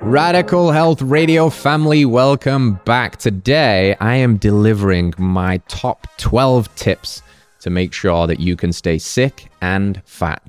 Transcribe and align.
Radical 0.00 0.72
Health 0.72 1.02
Radio 1.02 1.50
family, 1.50 2.04
welcome 2.04 2.80
back. 2.84 3.18
Today, 3.18 3.94
I 4.00 4.16
am 4.16 4.38
delivering 4.38 5.14
my 5.18 5.58
top 5.68 6.08
12 6.16 6.74
tips 6.74 7.22
to 7.60 7.70
make 7.70 7.92
sure 7.92 8.26
that 8.26 8.40
you 8.40 8.56
can 8.56 8.72
stay 8.72 8.98
sick 8.98 9.50
and 9.60 10.02
fat. 10.04 10.42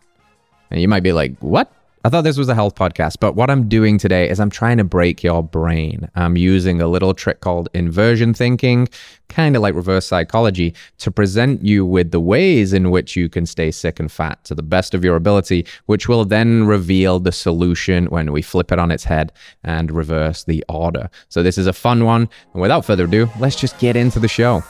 And 0.72 0.82
you 0.82 0.88
might 0.88 1.04
be 1.04 1.12
like, 1.12 1.38
what? 1.40 1.72
I 2.04 2.10
thought 2.10 2.24
this 2.24 2.38
was 2.38 2.50
a 2.50 2.56
health 2.56 2.74
podcast, 2.74 3.18
but 3.20 3.36
what 3.36 3.52
I'm 3.52 3.70
doing 3.70 4.00
today 4.00 4.28
is 4.28 4.40
I'm 4.40 4.50
trying 4.50 4.78
to 4.78 4.84
break 4.84 5.22
your 5.22 5.44
brain. 5.44 6.10
I'm 6.16 6.36
using 6.36 6.82
a 6.82 6.88
little 6.88 7.14
trick 7.14 7.42
called 7.42 7.70
inversion 7.76 8.34
thinking, 8.34 8.88
kind 9.30 9.56
of 9.56 9.62
like 9.62 9.76
reverse 9.76 10.08
psychology, 10.08 10.74
to 10.98 11.12
present 11.12 11.64
you 11.64 11.86
with 11.86 12.10
the 12.10 12.20
ways 12.20 12.74
in 12.74 12.90
which 12.90 13.16
you 13.16 13.30
can 13.30 13.46
stay 13.46 13.70
sick 13.70 14.00
and 14.00 14.12
fat 14.12 14.44
to 14.46 14.56
the 14.56 14.64
best 14.64 14.96
of 14.96 15.04
your 15.04 15.16
ability, 15.16 15.68
which 15.86 16.08
will 16.08 16.26
then 16.26 16.66
reveal 16.66 17.20
the 17.20 17.32
solution 17.32 18.08
when 18.08 18.32
we 18.32 18.42
flip 18.42 18.72
it 18.72 18.80
on 18.80 18.90
its 18.90 19.04
head 19.04 19.32
and 19.64 19.92
reverse 19.92 20.44
the 20.44 20.66
order. 20.70 21.08
So, 21.30 21.44
this 21.44 21.60
is 21.60 21.68
a 21.68 21.74
fun 21.74 22.04
one. 22.04 22.28
And 22.54 22.64
without 22.64 22.84
further 22.84 23.06
ado, 23.06 23.30
let's 23.40 23.56
just 23.56 23.78
get 23.78 23.96
into 23.96 24.20
the 24.20 24.28
show. 24.28 24.64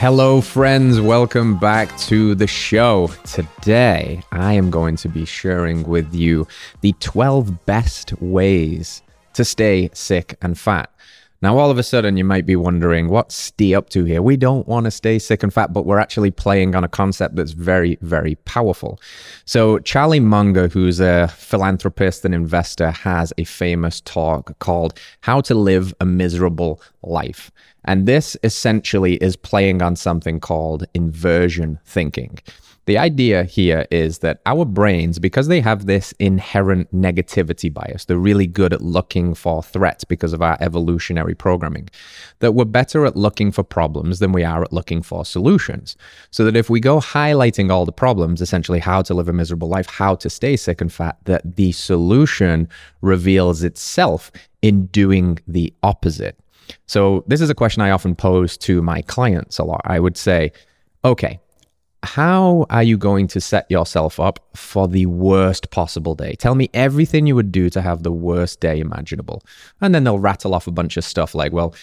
Hello, 0.00 0.40
friends. 0.40 1.00
Welcome 1.00 1.58
back 1.58 1.98
to 1.98 2.36
the 2.36 2.46
show. 2.46 3.08
Today, 3.24 4.22
I 4.30 4.52
am 4.52 4.70
going 4.70 4.94
to 4.94 5.08
be 5.08 5.24
sharing 5.24 5.82
with 5.82 6.14
you 6.14 6.46
the 6.82 6.92
12 7.00 7.66
best 7.66 8.12
ways 8.22 9.02
to 9.32 9.44
stay 9.44 9.90
sick 9.94 10.36
and 10.40 10.56
fat. 10.56 10.88
Now, 11.40 11.56
all 11.56 11.70
of 11.70 11.78
a 11.78 11.84
sudden, 11.84 12.16
you 12.16 12.24
might 12.24 12.46
be 12.46 12.56
wondering, 12.56 13.08
what's 13.08 13.36
Ste 13.36 13.72
up 13.72 13.90
to 13.90 14.04
here? 14.04 14.20
We 14.20 14.36
don't 14.36 14.66
want 14.66 14.86
to 14.86 14.90
stay 14.90 15.20
sick 15.20 15.44
and 15.44 15.54
fat, 15.54 15.72
but 15.72 15.86
we're 15.86 16.00
actually 16.00 16.32
playing 16.32 16.74
on 16.74 16.82
a 16.82 16.88
concept 16.88 17.36
that's 17.36 17.52
very, 17.52 17.96
very 18.00 18.34
powerful. 18.44 19.00
So, 19.44 19.78
Charlie 19.78 20.18
Munger, 20.18 20.66
who's 20.66 20.98
a 20.98 21.28
philanthropist 21.28 22.24
and 22.24 22.34
investor, 22.34 22.90
has 22.90 23.32
a 23.38 23.44
famous 23.44 24.00
talk 24.00 24.58
called 24.58 24.98
How 25.20 25.40
to 25.42 25.54
Live 25.54 25.94
a 26.00 26.04
Miserable 26.04 26.82
Life. 27.02 27.52
And 27.84 28.06
this 28.06 28.36
essentially 28.42 29.14
is 29.16 29.36
playing 29.36 29.80
on 29.80 29.94
something 29.94 30.40
called 30.40 30.86
inversion 30.92 31.78
thinking. 31.84 32.40
The 32.88 32.96
idea 32.96 33.44
here 33.44 33.86
is 33.90 34.20
that 34.20 34.40
our 34.46 34.64
brains, 34.64 35.18
because 35.18 35.48
they 35.48 35.60
have 35.60 35.84
this 35.84 36.12
inherent 36.12 36.90
negativity 36.90 37.70
bias, 37.70 38.06
they're 38.06 38.16
really 38.16 38.46
good 38.46 38.72
at 38.72 38.80
looking 38.80 39.34
for 39.34 39.62
threats 39.62 40.04
because 40.04 40.32
of 40.32 40.40
our 40.40 40.56
evolutionary 40.58 41.34
programming, 41.34 41.90
that 42.38 42.52
we're 42.52 42.64
better 42.64 43.04
at 43.04 43.14
looking 43.14 43.52
for 43.52 43.62
problems 43.62 44.20
than 44.20 44.32
we 44.32 44.42
are 44.42 44.62
at 44.62 44.72
looking 44.72 45.02
for 45.02 45.26
solutions. 45.26 45.98
So 46.30 46.46
that 46.46 46.56
if 46.56 46.70
we 46.70 46.80
go 46.80 46.98
highlighting 46.98 47.70
all 47.70 47.84
the 47.84 47.92
problems, 47.92 48.40
essentially 48.40 48.78
how 48.78 49.02
to 49.02 49.12
live 49.12 49.28
a 49.28 49.34
miserable 49.34 49.68
life, 49.68 49.86
how 49.86 50.14
to 50.14 50.30
stay 50.30 50.56
sick 50.56 50.80
and 50.80 50.90
fat, 50.90 51.18
that 51.24 51.56
the 51.56 51.72
solution 51.72 52.70
reveals 53.02 53.62
itself 53.64 54.32
in 54.62 54.86
doing 54.86 55.38
the 55.46 55.74
opposite. 55.82 56.38
So, 56.86 57.22
this 57.26 57.42
is 57.42 57.50
a 57.50 57.54
question 57.54 57.82
I 57.82 57.90
often 57.90 58.14
pose 58.14 58.56
to 58.58 58.80
my 58.80 59.02
clients 59.02 59.58
a 59.58 59.64
lot. 59.64 59.82
I 59.84 60.00
would 60.00 60.16
say, 60.16 60.52
okay, 61.04 61.38
how 62.02 62.66
are 62.70 62.82
you 62.82 62.96
going 62.96 63.26
to 63.28 63.40
set 63.40 63.70
yourself 63.70 64.20
up 64.20 64.40
for 64.54 64.86
the 64.86 65.06
worst 65.06 65.70
possible 65.70 66.14
day? 66.14 66.34
Tell 66.34 66.54
me 66.54 66.70
everything 66.72 67.26
you 67.26 67.34
would 67.34 67.50
do 67.50 67.70
to 67.70 67.82
have 67.82 68.02
the 68.02 68.12
worst 68.12 68.60
day 68.60 68.78
imaginable. 68.78 69.42
And 69.80 69.94
then 69.94 70.04
they'll 70.04 70.18
rattle 70.18 70.54
off 70.54 70.66
a 70.66 70.72
bunch 70.72 70.96
of 70.96 71.04
stuff 71.04 71.34
like, 71.34 71.52
well, 71.52 71.74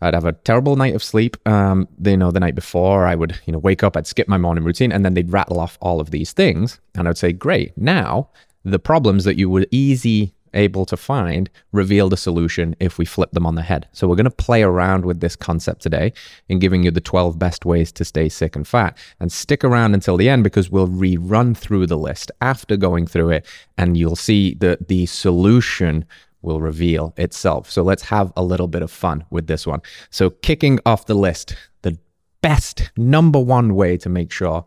I'd 0.00 0.14
have 0.14 0.26
a 0.26 0.32
terrible 0.32 0.76
night 0.76 0.94
of 0.94 1.02
sleep. 1.02 1.36
Um, 1.48 1.88
you 2.04 2.16
know, 2.16 2.30
the 2.30 2.40
night 2.40 2.54
before, 2.54 3.06
I 3.06 3.14
would, 3.14 3.40
you 3.46 3.52
know, 3.52 3.58
wake 3.58 3.82
up, 3.82 3.96
I'd 3.96 4.06
skip 4.06 4.28
my 4.28 4.36
morning 4.36 4.64
routine, 4.64 4.92
and 4.92 5.04
then 5.04 5.14
they'd 5.14 5.32
rattle 5.32 5.60
off 5.60 5.78
all 5.80 5.98
of 6.00 6.10
these 6.10 6.32
things, 6.32 6.78
and 6.94 7.08
I'd 7.08 7.16
say, 7.16 7.32
great. 7.32 7.76
Now, 7.78 8.28
the 8.64 8.78
problems 8.78 9.24
that 9.24 9.38
you 9.38 9.48
would 9.48 9.66
easy 9.70 10.33
able 10.54 10.86
to 10.86 10.96
find 10.96 11.50
reveal 11.72 12.08
the 12.08 12.16
solution 12.16 12.74
if 12.80 12.98
we 12.98 13.04
flip 13.04 13.32
them 13.32 13.46
on 13.46 13.54
the 13.54 13.62
head. 13.62 13.88
So 13.92 14.08
we're 14.08 14.16
going 14.16 14.24
to 14.24 14.30
play 14.30 14.62
around 14.62 15.04
with 15.04 15.20
this 15.20 15.36
concept 15.36 15.82
today 15.82 16.12
in 16.48 16.58
giving 16.58 16.82
you 16.82 16.90
the 16.90 17.00
12 17.00 17.38
best 17.38 17.64
ways 17.64 17.92
to 17.92 18.04
stay 18.04 18.28
sick 18.28 18.56
and 18.56 18.66
fat. 18.66 18.96
And 19.20 19.30
stick 19.30 19.64
around 19.64 19.94
until 19.94 20.16
the 20.16 20.28
end 20.28 20.44
because 20.44 20.70
we'll 20.70 20.88
rerun 20.88 21.56
through 21.56 21.86
the 21.86 21.98
list 21.98 22.30
after 22.40 22.76
going 22.76 23.06
through 23.06 23.30
it 23.30 23.46
and 23.76 23.96
you'll 23.96 24.16
see 24.16 24.54
that 24.54 24.88
the 24.88 25.06
solution 25.06 26.04
will 26.42 26.60
reveal 26.60 27.14
itself. 27.16 27.70
So 27.70 27.82
let's 27.82 28.02
have 28.04 28.32
a 28.36 28.42
little 28.42 28.68
bit 28.68 28.82
of 28.82 28.90
fun 28.90 29.24
with 29.30 29.46
this 29.46 29.66
one. 29.66 29.80
So 30.10 30.30
kicking 30.30 30.78
off 30.86 31.06
the 31.06 31.14
list, 31.14 31.56
the 31.82 31.98
best 32.42 32.90
number 32.96 33.40
one 33.40 33.74
way 33.74 33.96
to 33.96 34.08
make 34.08 34.30
sure 34.30 34.64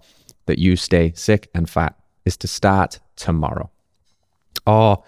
that 0.47 0.59
you 0.59 0.75
stay 0.75 1.13
sick 1.15 1.49
and 1.53 1.69
fat 1.69 1.95
is 2.25 2.35
to 2.37 2.47
start 2.47 2.99
tomorrow. 3.15 3.69
Or 4.65 5.03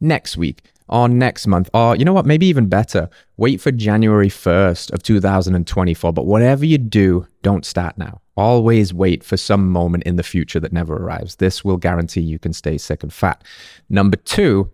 next 0.00 0.36
week 0.36 0.62
or 0.88 1.08
next 1.08 1.46
month, 1.46 1.70
or 1.72 1.94
you 1.94 2.04
know 2.04 2.12
what, 2.12 2.26
maybe 2.26 2.46
even 2.46 2.66
better, 2.66 3.08
wait 3.36 3.60
for 3.60 3.70
January 3.70 4.28
1st 4.28 4.92
of 4.92 5.02
2024. 5.04 6.12
But 6.12 6.26
whatever 6.26 6.66
you 6.66 6.78
do, 6.78 7.26
don't 7.42 7.64
start 7.64 7.96
now. 7.96 8.20
Always 8.36 8.92
wait 8.92 9.22
for 9.22 9.36
some 9.36 9.70
moment 9.70 10.02
in 10.04 10.16
the 10.16 10.24
future 10.24 10.58
that 10.58 10.72
never 10.72 10.96
arrives. 10.96 11.36
This 11.36 11.64
will 11.64 11.76
guarantee 11.76 12.22
you 12.22 12.40
can 12.40 12.52
stay 12.52 12.76
sick 12.76 13.02
and 13.04 13.12
fat. 13.12 13.44
Number 13.88 14.16
two, 14.16 14.70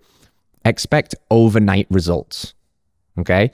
expect 0.64 1.14
overnight 1.30 1.86
results. 1.90 2.54
Okay. 3.18 3.50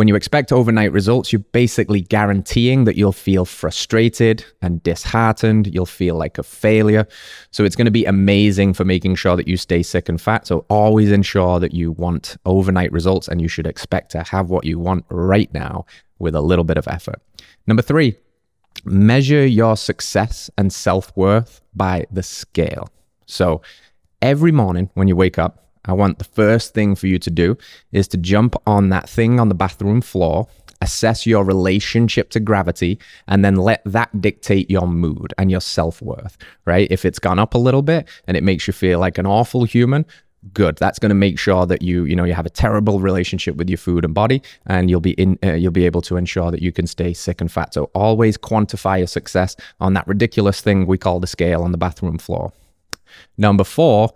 When 0.00 0.08
you 0.08 0.16
expect 0.16 0.50
overnight 0.50 0.92
results, 0.92 1.30
you're 1.30 1.40
basically 1.52 2.00
guaranteeing 2.00 2.84
that 2.84 2.96
you'll 2.96 3.12
feel 3.12 3.44
frustrated 3.44 4.42
and 4.62 4.82
disheartened. 4.82 5.66
You'll 5.66 5.84
feel 5.84 6.14
like 6.14 6.38
a 6.38 6.42
failure. 6.42 7.06
So 7.50 7.64
it's 7.64 7.76
going 7.76 7.84
to 7.84 7.90
be 7.90 8.06
amazing 8.06 8.72
for 8.72 8.86
making 8.86 9.16
sure 9.16 9.36
that 9.36 9.46
you 9.46 9.58
stay 9.58 9.82
sick 9.82 10.08
and 10.08 10.18
fat. 10.18 10.46
So 10.46 10.64
always 10.70 11.12
ensure 11.12 11.60
that 11.60 11.74
you 11.74 11.92
want 11.92 12.38
overnight 12.46 12.90
results 12.92 13.28
and 13.28 13.42
you 13.42 13.48
should 13.48 13.66
expect 13.66 14.10
to 14.12 14.22
have 14.22 14.48
what 14.48 14.64
you 14.64 14.78
want 14.78 15.04
right 15.10 15.52
now 15.52 15.84
with 16.18 16.34
a 16.34 16.40
little 16.40 16.64
bit 16.64 16.78
of 16.78 16.88
effort. 16.88 17.20
Number 17.66 17.82
three, 17.82 18.16
measure 18.86 19.44
your 19.44 19.76
success 19.76 20.48
and 20.56 20.72
self 20.72 21.14
worth 21.14 21.60
by 21.74 22.06
the 22.10 22.22
scale. 22.22 22.88
So 23.26 23.60
every 24.22 24.50
morning 24.50 24.88
when 24.94 25.08
you 25.08 25.16
wake 25.16 25.38
up, 25.38 25.69
I 25.84 25.92
want 25.92 26.18
the 26.18 26.24
first 26.24 26.74
thing 26.74 26.94
for 26.94 27.06
you 27.06 27.18
to 27.18 27.30
do 27.30 27.56
is 27.92 28.08
to 28.08 28.16
jump 28.16 28.54
on 28.66 28.90
that 28.90 29.08
thing 29.08 29.40
on 29.40 29.48
the 29.48 29.54
bathroom 29.54 30.00
floor, 30.00 30.46
assess 30.82 31.26
your 31.26 31.44
relationship 31.44 32.30
to 32.30 32.40
gravity, 32.40 32.98
and 33.26 33.44
then 33.44 33.56
let 33.56 33.82
that 33.84 34.20
dictate 34.20 34.70
your 34.70 34.86
mood 34.86 35.32
and 35.38 35.50
your 35.50 35.60
self 35.60 36.02
worth, 36.02 36.36
right? 36.64 36.88
If 36.90 37.04
it's 37.04 37.18
gone 37.18 37.38
up 37.38 37.54
a 37.54 37.58
little 37.58 37.82
bit 37.82 38.08
and 38.26 38.36
it 38.36 38.44
makes 38.44 38.66
you 38.66 38.72
feel 38.72 38.98
like 38.98 39.18
an 39.18 39.26
awful 39.26 39.64
human, 39.64 40.04
good. 40.54 40.76
That's 40.78 40.98
going 40.98 41.10
to 41.10 41.14
make 41.14 41.38
sure 41.38 41.66
that 41.66 41.82
you 41.82 42.04
you 42.04 42.16
know 42.16 42.24
you 42.24 42.34
have 42.34 42.46
a 42.46 42.50
terrible 42.50 43.00
relationship 43.00 43.56
with 43.56 43.68
your 43.68 43.78
food 43.78 44.04
and 44.04 44.14
body 44.14 44.42
and 44.66 44.88
you'll 44.88 45.00
be 45.00 45.12
in 45.12 45.38
uh, 45.44 45.52
you'll 45.52 45.72
be 45.72 45.86
able 45.86 46.02
to 46.02 46.16
ensure 46.16 46.50
that 46.50 46.62
you 46.62 46.72
can 46.72 46.86
stay 46.86 47.12
sick 47.12 47.40
and 47.40 47.52
fat. 47.52 47.74
So 47.74 47.84
always 47.94 48.38
quantify 48.38 48.98
your 48.98 49.06
success 49.06 49.56
on 49.80 49.94
that 49.94 50.06
ridiculous 50.06 50.60
thing 50.60 50.86
we 50.86 50.98
call 50.98 51.20
the 51.20 51.26
scale 51.26 51.62
on 51.62 51.72
the 51.72 51.78
bathroom 51.78 52.18
floor. 52.18 52.52
Number 53.36 53.64
4 53.64 54.10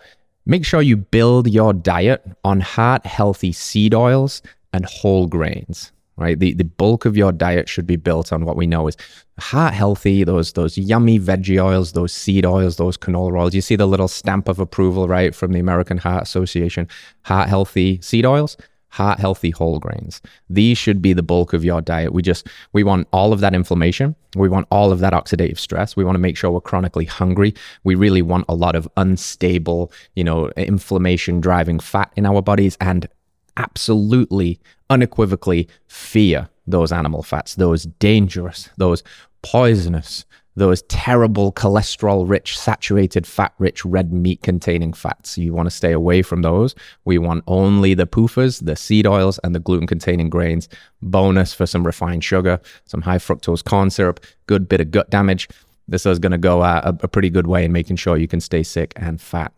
Make 0.47 0.65
sure 0.65 0.83
you 0.83 0.97
build 0.97 1.49
your 1.49 1.73
diet 1.73 2.25
on 2.45 2.61
heart 2.61 3.07
healthy 3.07 3.53
seed 3.53 3.95
oils 3.95 4.43
and 4.73 4.85
whole 4.85 5.27
grains. 5.27 5.91
Right, 6.17 6.39
the, 6.39 6.53
the 6.53 6.65
bulk 6.65 7.07
of 7.07 7.17
your 7.17 7.33
diet 7.33 7.69
should 7.69 7.89
be 7.89 7.97
built 7.97 8.33
on 8.33 8.45
what 8.45 8.57
we 8.57 8.69
know 8.69 8.87
is 8.87 8.97
heart 9.41 9.75
healthy. 9.75 10.23
Those 10.23 10.53
those 10.53 10.79
yummy 10.79 11.19
veggie 11.19 11.61
oils, 11.61 11.91
those 11.91 12.13
seed 12.13 12.47
oils, 12.47 12.77
those 12.77 12.97
canola 12.97 13.41
oils. 13.41 13.55
You 13.55 13.61
see 13.61 13.75
the 13.75 13.89
little 13.89 14.07
stamp 14.07 14.49
of 14.49 14.61
approval, 14.61 15.09
right, 15.09 15.35
from 15.35 15.51
the 15.51 15.59
American 15.59 15.99
Heart 15.99 16.23
Association. 16.23 16.87
Heart 17.25 17.49
healthy 17.49 18.01
seed 18.01 18.25
oils 18.25 18.57
heart 18.95 19.19
healthy 19.19 19.51
whole 19.51 19.81
grains. 19.81 20.23
These 20.49 20.79
should 20.79 21.03
be 21.03 21.13
the 21.13 21.23
bulk 21.23 21.53
of 21.53 21.65
your 21.65 21.81
diet. 21.81 22.13
We 22.13 22.23
just 22.23 22.47
we 22.73 22.85
want 22.85 23.09
all 23.13 23.33
of 23.33 23.41
that 23.41 23.53
inflammation. 23.53 24.15
We 24.37 24.49
want 24.49 24.69
all 24.71 24.93
of 24.93 25.01
that 25.01 25.13
oxidative 25.13 25.59
stress. 25.59 25.97
We 25.97 26.05
want 26.05 26.15
to 26.15 26.21
make 26.21 26.37
sure 26.37 26.53
we're 26.53 26.61
chronically 26.61 27.05
hungry. 27.05 27.55
We 27.83 27.97
really 27.97 28.23
want 28.23 28.45
a 28.49 28.55
lot 28.55 28.77
of 28.77 28.89
unstable, 28.97 29.91
you 30.15 30.23
know, 30.23 30.51
inflammation 30.57 31.41
driving 31.41 31.81
fat 31.81 32.13
in 32.15 32.25
our 32.25 32.41
bodies 32.41 32.77
and 32.81 33.09
absolutely 33.57 34.61
unequivocally 34.89 35.69
fear 35.89 36.49
those 36.65 36.93
animal 36.93 37.25
fats, 37.25 37.57
those 37.57 37.85
dangerous, 37.99 38.71
those 38.77 39.03
poisonous, 39.43 40.25
those 40.57 40.83
terrible 40.83 41.53
cholesterol 41.53 42.29
rich, 42.29 42.59
saturated 42.59 43.27
fat 43.27 43.53
rich 43.59 43.85
red 43.85 44.13
meat 44.13 44.43
containing 44.43 44.93
fats. 44.93 45.37
You 45.37 45.53
want 45.53 45.67
to 45.67 45.75
stay 45.75 45.93
away 45.93 46.23
from 46.23 46.43
those. 46.43 46.75
We 47.05 47.19
want 47.19 47.45
only 47.47 47.95
the 47.95 48.07
PUFAs, 48.07 48.65
the 48.65 48.77
seed 48.77 49.07
oils, 49.07 49.39
and 49.43 49.55
the 49.55 49.61
gluten 49.61 49.87
containing 49.87 50.31
grains. 50.31 50.69
Bonus 51.03 51.53
for 51.53 51.67
some 51.67 51.85
refined 51.85 52.25
sugar, 52.25 52.61
some 52.85 53.03
high 53.03 53.19
fructose 53.19 53.65
corn 53.65 53.91
syrup, 53.91 54.25
good 54.47 54.69
bit 54.69 54.81
of 54.81 54.91
gut 54.91 55.11
damage. 55.11 55.49
This 55.89 56.07
is 56.07 56.19
going 56.19 56.33
to 56.33 56.39
go 56.39 56.63
a, 56.63 56.97
a 57.03 57.09
pretty 57.09 57.31
good 57.31 57.47
way 57.47 57.65
in 57.65 57.73
making 57.73 57.97
sure 57.97 58.17
you 58.17 58.29
can 58.29 58.41
stay 58.41 58.63
sick 58.63 58.93
and 58.97 59.21
fat. 59.21 59.53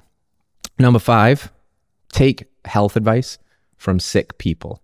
Number 0.78 0.98
five, 0.98 1.52
take 2.12 2.46
health 2.64 2.96
advice 2.96 3.38
from 3.76 4.00
sick 4.00 4.38
people. 4.38 4.82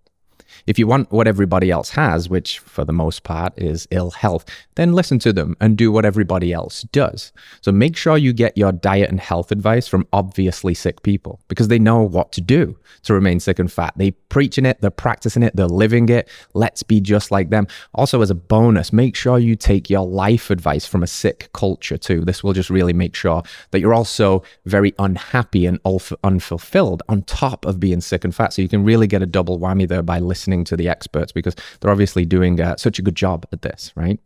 If 0.66 0.78
you 0.78 0.86
want 0.86 1.10
what 1.10 1.26
everybody 1.26 1.70
else 1.70 1.90
has, 1.90 2.28
which 2.28 2.58
for 2.60 2.84
the 2.84 2.92
most 2.92 3.22
part 3.22 3.52
is 3.58 3.88
ill 3.90 4.10
health, 4.10 4.44
then 4.74 4.92
listen 4.92 5.18
to 5.20 5.32
them 5.32 5.56
and 5.60 5.76
do 5.76 5.92
what 5.92 6.04
everybody 6.04 6.52
else 6.52 6.82
does. 6.82 7.32
So 7.60 7.72
make 7.72 7.96
sure 7.96 8.16
you 8.16 8.32
get 8.32 8.56
your 8.56 8.72
diet 8.72 9.10
and 9.10 9.20
health 9.20 9.52
advice 9.52 9.86
from 9.88 10.06
obviously 10.12 10.74
sick 10.74 11.02
people 11.02 11.40
because 11.48 11.68
they 11.68 11.78
know 11.78 12.02
what 12.02 12.32
to 12.32 12.40
do 12.40 12.78
to 13.02 13.14
remain 13.14 13.40
sick 13.40 13.58
and 13.58 13.70
fat. 13.70 13.94
They're 13.96 14.12
preaching 14.28 14.66
it, 14.66 14.80
they're 14.80 14.90
practicing 14.90 15.42
it, 15.42 15.54
they're 15.56 15.66
living 15.66 16.08
it. 16.08 16.28
Let's 16.54 16.82
be 16.82 17.00
just 17.00 17.30
like 17.30 17.50
them. 17.50 17.66
Also, 17.94 18.22
as 18.22 18.30
a 18.30 18.34
bonus, 18.34 18.92
make 18.92 19.16
sure 19.16 19.38
you 19.38 19.56
take 19.56 19.90
your 19.90 20.06
life 20.06 20.50
advice 20.50 20.86
from 20.86 21.02
a 21.02 21.06
sick 21.06 21.50
culture 21.52 21.98
too. 21.98 22.24
This 22.24 22.42
will 22.42 22.52
just 22.52 22.70
really 22.70 22.92
make 22.92 23.14
sure 23.14 23.42
that 23.70 23.80
you're 23.80 23.94
also 23.94 24.42
very 24.64 24.94
unhappy 24.98 25.66
and 25.66 25.78
unfulfilled 26.24 27.02
on 27.08 27.22
top 27.22 27.64
of 27.66 27.80
being 27.80 28.00
sick 28.00 28.24
and 28.24 28.34
fat. 28.34 28.52
So 28.52 28.62
you 28.62 28.68
can 28.68 28.84
really 28.84 29.06
get 29.06 29.22
a 29.22 29.26
double 29.26 29.58
whammy 29.58 29.86
there 29.86 30.02
by 30.02 30.18
listening 30.18 30.41
to 30.64 30.76
the 30.76 30.88
experts 30.88 31.32
because 31.32 31.54
they're 31.80 31.90
obviously 31.90 32.24
doing 32.24 32.60
uh, 32.60 32.76
such 32.76 32.98
a 32.98 33.02
good 33.02 33.14
job 33.16 33.46
at 33.52 33.62
this, 33.62 33.92
right? 33.96 34.18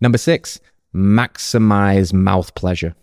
Number 0.00 0.18
six, 0.18 0.60
maximize 0.94 2.12
mouth 2.12 2.54
pleasure. 2.54 2.94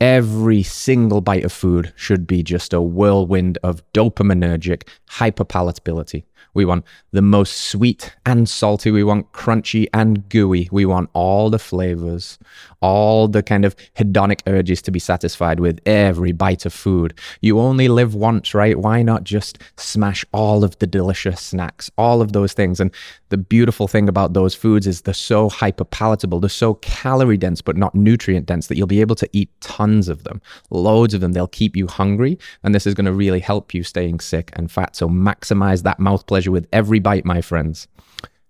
Every 0.00 0.62
single 0.62 1.20
bite 1.20 1.44
of 1.44 1.52
food 1.52 1.92
should 1.96 2.26
be 2.26 2.42
just 2.42 2.72
a 2.72 2.82
whirlwind 2.82 3.58
of 3.62 3.82
dopaminergic 3.92 4.88
hyperpalatability. 5.10 6.24
We 6.54 6.64
want 6.64 6.84
the 7.10 7.22
most 7.22 7.68
sweet 7.68 8.14
and 8.24 8.48
salty. 8.48 8.92
We 8.92 9.02
want 9.02 9.32
crunchy 9.32 9.88
and 9.92 10.28
gooey. 10.28 10.68
We 10.70 10.86
want 10.86 11.10
all 11.12 11.50
the 11.50 11.58
flavors, 11.58 12.38
all 12.80 13.26
the 13.26 13.42
kind 13.42 13.64
of 13.64 13.74
hedonic 13.96 14.40
urges 14.46 14.80
to 14.82 14.92
be 14.92 15.00
satisfied 15.00 15.58
with 15.58 15.80
every 15.84 16.30
bite 16.30 16.64
of 16.64 16.72
food. 16.72 17.18
You 17.40 17.58
only 17.58 17.88
live 17.88 18.14
once, 18.14 18.54
right? 18.54 18.78
Why 18.78 19.02
not 19.02 19.24
just 19.24 19.58
smash 19.76 20.24
all 20.32 20.62
of 20.62 20.78
the 20.78 20.86
delicious 20.86 21.40
snacks, 21.40 21.90
all 21.98 22.22
of 22.22 22.32
those 22.32 22.52
things? 22.52 22.78
And 22.78 22.92
the 23.30 23.38
beautiful 23.38 23.88
thing 23.88 24.08
about 24.08 24.32
those 24.32 24.54
foods 24.54 24.86
is 24.86 25.02
they're 25.02 25.14
so 25.14 25.50
hyperpalatable, 25.50 26.40
they're 26.40 26.48
so 26.48 26.74
calorie 26.74 27.36
dense, 27.36 27.60
but 27.62 27.76
not 27.76 27.96
nutrient 27.96 28.46
dense 28.46 28.68
that 28.68 28.76
you'll 28.76 28.86
be 28.86 29.00
able 29.00 29.16
to 29.16 29.28
eat 29.32 29.50
tons 29.60 29.83
of 30.08 30.24
them, 30.24 30.40
loads 30.70 31.14
of 31.14 31.20
them. 31.20 31.32
They'll 31.32 31.46
keep 31.46 31.76
you 31.76 31.86
hungry. 31.86 32.38
And 32.62 32.74
this 32.74 32.86
is 32.86 32.94
going 32.94 33.06
to 33.06 33.12
really 33.12 33.40
help 33.40 33.74
you 33.74 33.82
staying 33.82 34.20
sick 34.20 34.50
and 34.54 34.70
fat. 34.70 34.96
So 34.96 35.08
maximize 35.08 35.82
that 35.82 36.00
mouth 36.00 36.26
pleasure 36.26 36.50
with 36.50 36.66
every 36.72 36.98
bite, 36.98 37.24
my 37.24 37.40
friends. 37.40 37.88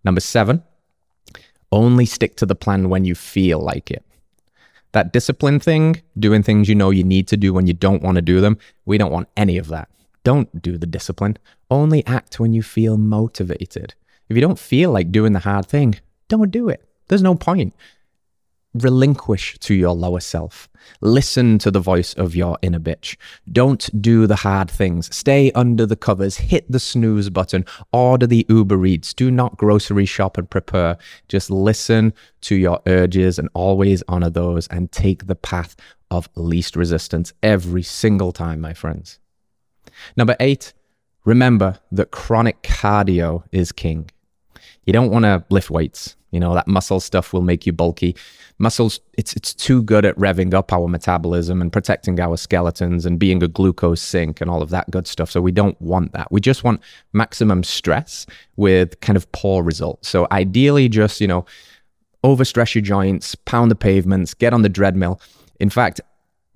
Number 0.05 0.21
seven, 0.21 0.63
only 1.73 2.07
stick 2.07 2.37
to 2.37 2.47
the 2.47 2.55
plan 2.55 2.89
when 2.89 3.05
you 3.05 3.15
feel 3.15 3.59
like 3.59 3.91
it. 3.91 4.05
That 4.93 5.13
discipline 5.13 5.59
thing, 5.59 6.03
doing 6.19 6.43
things 6.43 6.69
you 6.69 6.75
know 6.75 6.91
you 6.91 7.03
need 7.03 7.27
to 7.29 7.37
do 7.37 7.53
when 7.53 7.67
you 7.67 7.75
don't 7.75 8.03
want 8.03 8.15
to 8.15 8.23
do 8.23 8.41
them, 8.41 8.59
we 8.85 8.97
don't 8.97 9.13
want 9.13 9.29
any 9.37 9.59
of 9.59 9.69
that. 9.69 9.89
Don't 10.23 10.63
do 10.63 10.79
the 10.79 10.87
discipline. 10.87 11.37
Only 11.71 12.07
act 12.07 12.39
when 12.39 12.53
you 12.53 12.63
feel 12.63 12.97
motivated. 12.97 13.95
If 14.29 14.37
you 14.37 14.41
don't 14.41 14.59
feel 14.59 14.93
like 14.93 15.11
doing 15.11 15.33
the 15.33 15.41
hard 15.41 15.67
thing, 15.67 15.97
don't 16.29 16.51
do 16.51 16.69
it. 16.69 16.89
There's 17.09 17.23
no 17.23 17.35
point 17.35 17.75
relinquish 18.75 19.59
to 19.61 19.75
your 19.75 19.95
lower 19.95 20.21
self. 20.21 20.69
Listen 21.01 21.59
to 21.59 21.71
the 21.71 21.81
voice 21.81 22.13
of 22.15 22.35
your 22.35 22.59
inner 22.61 22.79
bitch. 22.79 23.17
Don't 23.51 23.89
do 24.03 24.27
the 24.27 24.37
hard 24.37 24.71
things. 24.71 25.15
Stay 25.15 25.51
under 25.53 25.87
the 25.87 25.97
covers. 25.97 26.37
Hit 26.37 26.71
the 26.71 26.81
snooze 26.81 27.31
button. 27.31 27.65
Order 27.93 28.27
the 28.27 28.45
Uber 28.49 28.85
Eats. 28.85 29.15
Do 29.15 29.31
not 29.31 29.57
grocery 29.57 30.07
shop 30.07 30.37
and 30.37 30.49
prepare. 30.49 30.99
Just 31.29 31.51
listen 31.51 32.13
to 32.43 32.55
your 32.55 32.81
urges 32.87 33.39
and 33.39 33.49
always 33.55 34.03
honor 34.09 34.31
those 34.31 34.67
and 34.69 34.91
take 34.93 35.27
the 35.27 35.37
path 35.37 35.77
of 36.11 36.29
least 36.35 36.77
resistance 36.77 37.33
every 37.43 37.83
single 37.83 38.33
time, 38.33 38.61
my 38.61 38.75
friends. 38.75 39.19
Number 40.17 40.37
eight, 40.41 40.73
remember 41.25 41.79
that 41.93 42.11
chronic 42.11 42.63
cardio 42.63 43.45
is 43.53 43.73
king. 43.73 44.11
You 44.85 44.93
don't 44.93 45.11
want 45.11 45.25
to 45.25 45.45
lift 45.49 45.71
weights. 45.71 46.17
You 46.35 46.41
know, 46.41 46.53
that 46.55 46.67
muscle 46.67 47.01
stuff 47.01 47.33
will 47.33 47.43
make 47.43 47.65
you 47.65 47.73
bulky. 47.73 48.17
Muscles, 48.59 49.01
it's 49.17 49.35
it's 49.35 49.55
too 49.55 49.83
good 49.83 50.05
at 50.05 50.17
revving 50.17 50.53
up 50.53 50.73
our 50.73 50.89
metabolism 50.89 51.63
and 51.63 51.73
protecting 51.73 52.21
our 52.21 52.37
skeletons 52.37 53.07
and 53.07 53.19
being 53.19 53.43
a 53.43 53.49
glucose 53.49 54.03
sink 54.03 54.41
and 54.41 54.51
all 54.51 54.63
of 54.63 54.71
that 54.71 54.91
good 54.91 55.07
stuff. 55.07 55.31
So 55.31 55.41
we 55.41 55.53
don't 55.53 55.81
want 55.81 56.13
that. 56.13 56.31
We 56.31 56.41
just 56.41 56.65
want 56.65 56.81
maximum 57.13 57.63
stress 57.63 58.27
with 58.57 59.01
kind 59.01 59.17
of 59.17 59.31
poor 59.33 59.63
results. 59.63 60.09
So 60.09 60.27
ideally 60.31 60.89
just, 60.89 61.21
you 61.21 61.27
know, 61.27 61.47
overstress 62.25 62.75
your 62.75 62.83
joints, 62.83 63.35
pound 63.35 63.71
the 63.71 63.77
pavements, 63.77 64.35
get 64.35 64.53
on 64.53 64.63
the 64.63 64.69
treadmill. 64.69 65.21
In 65.61 65.71
fact, 65.71 66.01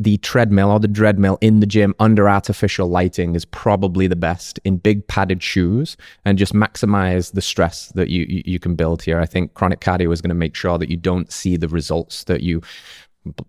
the 0.00 0.16
treadmill 0.18 0.70
or 0.70 0.78
the 0.78 0.88
treadmill 0.88 1.38
in 1.40 1.60
the 1.60 1.66
gym 1.66 1.94
under 1.98 2.28
artificial 2.28 2.88
lighting 2.88 3.34
is 3.34 3.44
probably 3.44 4.06
the 4.06 4.16
best 4.16 4.60
in 4.64 4.76
big 4.76 5.06
padded 5.08 5.42
shoes 5.42 5.96
and 6.24 6.38
just 6.38 6.52
maximize 6.52 7.32
the 7.32 7.40
stress 7.40 7.88
that 7.96 8.08
you, 8.08 8.24
you, 8.28 8.42
you 8.44 8.58
can 8.58 8.76
build 8.76 9.02
here. 9.02 9.18
I 9.18 9.26
think 9.26 9.54
chronic 9.54 9.80
cardio 9.80 10.12
is 10.12 10.20
going 10.20 10.28
to 10.28 10.34
make 10.34 10.54
sure 10.54 10.78
that 10.78 10.88
you 10.88 10.96
don't 10.96 11.32
see 11.32 11.56
the 11.56 11.68
results 11.68 12.24
that 12.24 12.42
you 12.42 12.62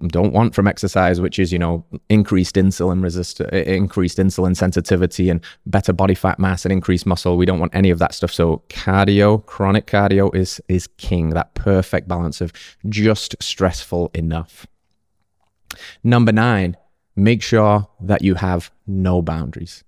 don't 0.08 0.34
want 0.34 0.56
from 0.56 0.68
exercise, 0.68 1.22
which 1.22 1.40
is, 1.40 1.54
you 1.54 1.60
know, 1.60 1.86
increased 2.10 2.56
insulin 2.56 3.04
resist, 3.04 3.40
increased 3.42 4.18
insulin 4.18 4.58
sensitivity 4.58 5.30
and 5.30 5.44
better 5.68 5.94
body 5.94 6.16
fat 6.16 6.40
mass 6.40 6.66
and 6.66 6.72
increased 6.72 7.06
muscle. 7.06 7.38
We 7.38 7.46
don't 7.46 7.60
want 7.60 7.76
any 7.76 7.92
of 7.92 8.00
that 8.00 8.14
stuff. 8.14 8.34
So 8.34 8.64
cardio, 8.70 9.46
chronic 9.46 9.86
cardio 9.86 10.34
is, 10.36 10.60
is 10.68 10.88
king, 10.98 11.30
that 11.30 11.54
perfect 11.54 12.08
balance 12.08 12.42
of 12.42 12.52
just 12.90 13.36
stressful 13.40 14.12
enough. 14.16 14.66
Number 16.04 16.32
nine, 16.32 16.78
make 17.16 17.42
sure 17.42 17.88
that 18.02 18.22
you 18.22 18.36
have 18.36 18.72
no 18.88 19.22
boundaries. 19.22 19.84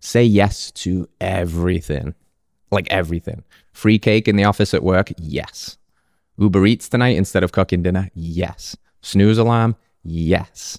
Say 0.00 0.24
yes 0.24 0.70
to 0.72 1.08
everything, 1.20 2.14
like 2.70 2.86
everything. 2.90 3.42
Free 3.72 3.98
cake 3.98 4.28
in 4.28 4.36
the 4.36 4.44
office 4.44 4.74
at 4.74 4.82
work? 4.82 5.12
Yes. 5.18 5.76
Uber 6.38 6.66
Eats 6.66 6.88
tonight 6.88 7.16
instead 7.16 7.42
of 7.42 7.52
cooking 7.52 7.82
dinner? 7.82 8.10
Yes. 8.14 8.76
Snooze 9.02 9.38
alarm? 9.38 9.76
Yes. 10.04 10.78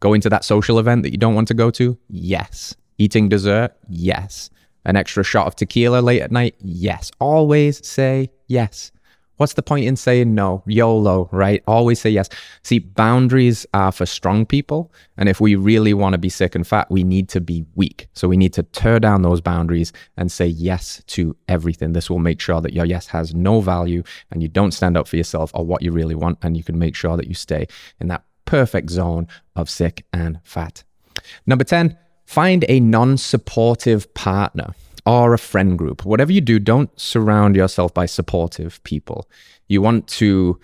Going 0.00 0.20
to 0.22 0.28
that 0.30 0.44
social 0.44 0.78
event 0.78 1.02
that 1.04 1.12
you 1.12 1.18
don't 1.18 1.34
want 1.34 1.48
to 1.48 1.54
go 1.54 1.70
to? 1.70 1.96
Yes. 2.08 2.74
Eating 2.98 3.28
dessert? 3.28 3.72
Yes. 3.88 4.50
An 4.84 4.96
extra 4.96 5.24
shot 5.24 5.46
of 5.46 5.56
tequila 5.56 6.00
late 6.00 6.22
at 6.22 6.30
night? 6.30 6.54
Yes. 6.60 7.10
Always 7.20 7.86
say 7.86 8.30
yes. 8.46 8.90
What's 9.36 9.52
the 9.52 9.62
point 9.62 9.84
in 9.84 9.96
saying 9.96 10.34
no? 10.34 10.62
YOLO, 10.66 11.28
right? 11.30 11.62
Always 11.66 12.00
say 12.00 12.10
yes. 12.10 12.28
See, 12.62 12.78
boundaries 12.78 13.66
are 13.74 13.92
for 13.92 14.06
strong 14.06 14.46
people. 14.46 14.92
And 15.18 15.28
if 15.28 15.40
we 15.40 15.56
really 15.56 15.92
want 15.92 16.14
to 16.14 16.18
be 16.18 16.30
sick 16.30 16.54
and 16.54 16.66
fat, 16.66 16.90
we 16.90 17.04
need 17.04 17.28
to 17.30 17.40
be 17.40 17.64
weak. 17.74 18.08
So 18.14 18.28
we 18.28 18.36
need 18.36 18.54
to 18.54 18.62
tear 18.62 18.98
down 18.98 19.22
those 19.22 19.40
boundaries 19.40 19.92
and 20.16 20.32
say 20.32 20.46
yes 20.46 21.02
to 21.08 21.36
everything. 21.48 21.92
This 21.92 22.08
will 22.08 22.18
make 22.18 22.40
sure 22.40 22.60
that 22.60 22.72
your 22.72 22.86
yes 22.86 23.06
has 23.08 23.34
no 23.34 23.60
value 23.60 24.02
and 24.30 24.42
you 24.42 24.48
don't 24.48 24.72
stand 24.72 24.96
up 24.96 25.06
for 25.06 25.16
yourself 25.16 25.50
or 25.54 25.66
what 25.66 25.82
you 25.82 25.92
really 25.92 26.14
want. 26.14 26.38
And 26.42 26.56
you 26.56 26.64
can 26.64 26.78
make 26.78 26.94
sure 26.94 27.16
that 27.16 27.28
you 27.28 27.34
stay 27.34 27.66
in 28.00 28.08
that 28.08 28.24
perfect 28.46 28.90
zone 28.90 29.28
of 29.54 29.68
sick 29.68 30.06
and 30.12 30.40
fat. 30.44 30.82
Number 31.46 31.64
10, 31.64 31.96
find 32.24 32.64
a 32.68 32.80
non 32.80 33.18
supportive 33.18 34.12
partner 34.14 34.74
or 35.06 35.32
a 35.32 35.38
friend 35.38 35.78
group. 35.78 36.04
Whatever 36.04 36.32
you 36.32 36.40
do, 36.40 36.58
don't 36.58 36.90
surround 36.98 37.56
yourself 37.56 37.94
by 37.94 38.06
supportive 38.06 38.82
people. 38.82 39.28
You 39.68 39.80
want 39.80 40.08
to 40.08 40.58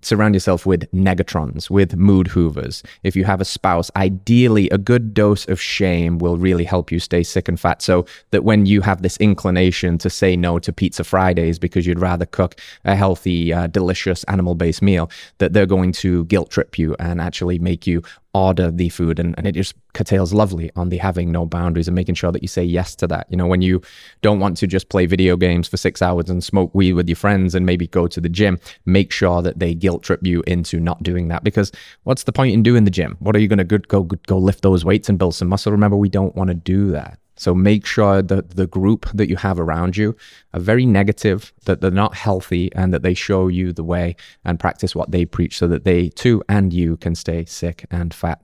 surround 0.00 0.34
yourself 0.34 0.64
with 0.64 0.90
negatrons, 0.92 1.68
with 1.68 1.96
mood 1.96 2.28
hoovers. 2.28 2.82
If 3.02 3.16
you 3.16 3.24
have 3.24 3.40
a 3.40 3.44
spouse, 3.44 3.90
ideally 3.96 4.70
a 4.70 4.78
good 4.78 5.12
dose 5.12 5.46
of 5.48 5.60
shame 5.60 6.18
will 6.18 6.36
really 6.36 6.64
help 6.64 6.92
you 6.92 7.00
stay 7.00 7.22
sick 7.22 7.48
and 7.48 7.58
fat 7.58 7.82
so 7.82 8.06
that 8.30 8.44
when 8.44 8.66
you 8.66 8.80
have 8.82 9.02
this 9.02 9.16
inclination 9.16 9.98
to 9.98 10.08
say 10.08 10.36
no 10.36 10.58
to 10.60 10.72
pizza 10.72 11.02
Fridays 11.02 11.58
because 11.58 11.86
you'd 11.86 12.00
rather 12.00 12.26
cook 12.26 12.60
a 12.84 12.94
healthy, 12.94 13.52
uh, 13.52 13.66
delicious 13.66 14.22
animal 14.24 14.54
based 14.54 14.82
meal, 14.82 15.10
that 15.38 15.52
they're 15.52 15.66
going 15.66 15.92
to 15.92 16.24
guilt 16.26 16.50
trip 16.50 16.78
you 16.78 16.94
and 17.00 17.20
actually 17.20 17.58
make 17.58 17.86
you 17.86 18.02
order 18.34 18.70
the 18.70 18.88
food 18.88 19.18
and, 19.18 19.34
and 19.38 19.46
it 19.46 19.52
just 19.52 19.74
curtails 19.94 20.32
lovely 20.32 20.70
on 20.76 20.90
the 20.90 20.98
having 20.98 21.32
no 21.32 21.46
boundaries 21.46 21.88
and 21.88 21.94
making 21.94 22.14
sure 22.14 22.30
that 22.30 22.42
you 22.42 22.48
say 22.48 22.62
yes 22.62 22.94
to 22.96 23.06
that. 23.06 23.26
You 23.30 23.36
know 23.36 23.46
when 23.46 23.62
you 23.62 23.80
don't 24.22 24.40
want 24.40 24.56
to 24.58 24.66
just 24.66 24.88
play 24.88 25.06
video 25.06 25.36
games 25.36 25.66
for 25.66 25.76
six 25.76 26.02
hours 26.02 26.28
and 26.28 26.42
smoke 26.44 26.74
weed 26.74 26.92
with 26.92 27.08
your 27.08 27.16
friends 27.16 27.54
and 27.54 27.64
maybe 27.64 27.86
go 27.86 28.06
to 28.06 28.20
the 28.20 28.28
gym 28.28 28.58
make 28.84 29.12
sure 29.12 29.42
that 29.42 29.58
they 29.58 29.74
guilt 29.74 30.02
trip 30.02 30.24
you 30.24 30.42
into 30.46 30.80
not 30.80 31.02
doing 31.02 31.28
that. 31.28 31.44
Because 31.44 31.72
what's 32.04 32.24
the 32.24 32.32
point 32.32 32.54
in 32.54 32.62
doing 32.62 32.84
the 32.84 32.90
gym? 32.90 33.16
What 33.20 33.34
are 33.34 33.38
you 33.38 33.48
going 33.48 33.66
to 33.66 33.78
go 33.78 34.02
go 34.02 34.38
lift 34.38 34.62
those 34.62 34.84
weights 34.84 35.08
and 35.08 35.18
build 35.18 35.34
some 35.34 35.48
muscle? 35.48 35.72
Remember 35.72 35.96
we 35.96 36.08
don't 36.08 36.36
want 36.36 36.48
to 36.48 36.54
do 36.54 36.90
that 36.90 37.18
so 37.38 37.54
make 37.54 37.86
sure 37.86 38.20
that 38.20 38.56
the 38.56 38.66
group 38.66 39.08
that 39.14 39.28
you 39.28 39.36
have 39.36 39.60
around 39.60 39.96
you 39.96 40.16
are 40.52 40.60
very 40.60 40.84
negative, 40.84 41.52
that 41.66 41.80
they're 41.80 41.90
not 41.90 42.14
healthy, 42.14 42.70
and 42.74 42.92
that 42.92 43.02
they 43.02 43.14
show 43.14 43.46
you 43.46 43.72
the 43.72 43.84
way 43.84 44.16
and 44.44 44.58
practice 44.58 44.94
what 44.94 45.12
they 45.12 45.24
preach 45.24 45.56
so 45.56 45.68
that 45.68 45.84
they 45.84 46.08
too 46.08 46.42
and 46.48 46.72
you 46.72 46.96
can 46.96 47.14
stay 47.14 47.44
sick 47.44 47.86
and 47.92 48.12
fat. 48.12 48.42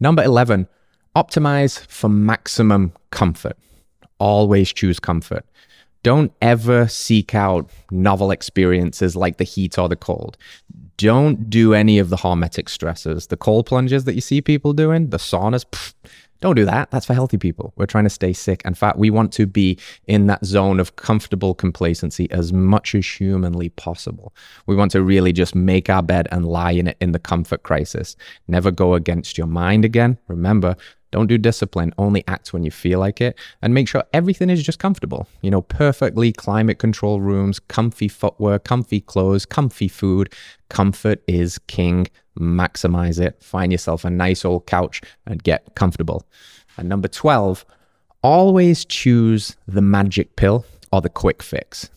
Number 0.00 0.22
11, 0.22 0.68
optimize 1.16 1.86
for 1.86 2.10
maximum 2.10 2.92
comfort. 3.10 3.56
Always 4.18 4.72
choose 4.72 5.00
comfort. 5.00 5.46
Don't 6.02 6.32
ever 6.42 6.88
seek 6.88 7.34
out 7.34 7.70
novel 7.90 8.32
experiences 8.32 9.14
like 9.14 9.38
the 9.38 9.44
heat 9.44 9.78
or 9.78 9.88
the 9.88 9.96
cold. 9.96 10.36
Don't 10.96 11.48
do 11.48 11.74
any 11.74 11.98
of 11.98 12.10
the 12.10 12.16
hormetic 12.16 12.68
stresses, 12.68 13.28
the 13.28 13.36
cold 13.36 13.66
plunges 13.66 14.04
that 14.04 14.14
you 14.14 14.20
see 14.20 14.40
people 14.40 14.72
doing, 14.72 15.10
the 15.10 15.16
saunas. 15.16 15.64
Don't 16.42 16.56
do 16.56 16.64
that. 16.64 16.90
That's 16.90 17.06
for 17.06 17.14
healthy 17.14 17.38
people. 17.38 17.72
We're 17.76 17.86
trying 17.86 18.02
to 18.02 18.10
stay 18.10 18.32
sick 18.32 18.62
and 18.64 18.76
fat. 18.76 18.98
We 18.98 19.10
want 19.10 19.32
to 19.34 19.46
be 19.46 19.78
in 20.08 20.26
that 20.26 20.44
zone 20.44 20.80
of 20.80 20.96
comfortable 20.96 21.54
complacency 21.54 22.28
as 22.32 22.52
much 22.52 22.96
as 22.96 23.06
humanly 23.06 23.68
possible. 23.68 24.34
We 24.66 24.74
want 24.74 24.90
to 24.90 25.04
really 25.04 25.32
just 25.32 25.54
make 25.54 25.88
our 25.88 26.02
bed 26.02 26.26
and 26.32 26.44
lie 26.44 26.72
in 26.72 26.88
it 26.88 26.96
in 27.00 27.12
the 27.12 27.20
comfort 27.20 27.62
crisis. 27.62 28.16
Never 28.48 28.72
go 28.72 28.94
against 28.94 29.38
your 29.38 29.46
mind 29.46 29.84
again. 29.84 30.18
Remember, 30.26 30.76
don't 31.12 31.26
do 31.26 31.38
discipline. 31.38 31.92
Only 31.98 32.24
act 32.26 32.52
when 32.52 32.64
you 32.64 32.70
feel 32.70 32.98
like 32.98 33.20
it 33.20 33.38
and 33.60 33.72
make 33.72 33.86
sure 33.86 34.02
everything 34.12 34.50
is 34.50 34.62
just 34.62 34.78
comfortable. 34.78 35.28
You 35.42 35.50
know, 35.50 35.60
perfectly 35.60 36.32
climate 36.32 36.78
control 36.78 37.20
rooms, 37.20 37.60
comfy 37.60 38.08
footwear, 38.08 38.58
comfy 38.58 39.02
clothes, 39.02 39.44
comfy 39.44 39.88
food. 39.88 40.32
Comfort 40.70 41.22
is 41.28 41.58
king. 41.68 42.08
Maximize 42.38 43.20
it. 43.20 43.40
Find 43.42 43.70
yourself 43.70 44.06
a 44.06 44.10
nice 44.10 44.44
old 44.44 44.66
couch 44.66 45.02
and 45.26 45.42
get 45.42 45.74
comfortable. 45.74 46.26
And 46.78 46.88
number 46.88 47.08
12, 47.08 47.66
always 48.22 48.86
choose 48.86 49.54
the 49.68 49.82
magic 49.82 50.34
pill 50.36 50.64
or 50.92 51.02
the 51.02 51.10
quick 51.10 51.42
fix. 51.42 51.90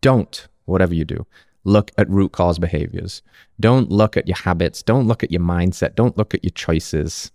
Don't, 0.00 0.48
whatever 0.64 0.94
you 0.94 1.04
do, 1.04 1.26
look 1.64 1.90
at 1.98 2.08
root 2.08 2.32
cause 2.32 2.58
behaviors. 2.58 3.20
Don't 3.60 3.90
look 3.90 4.16
at 4.16 4.26
your 4.26 4.38
habits. 4.38 4.82
Don't 4.82 5.06
look 5.06 5.22
at 5.22 5.30
your 5.30 5.42
mindset. 5.42 5.94
Don't 5.94 6.16
look 6.16 6.32
at 6.32 6.42
your 6.42 6.52
choices 6.52 7.30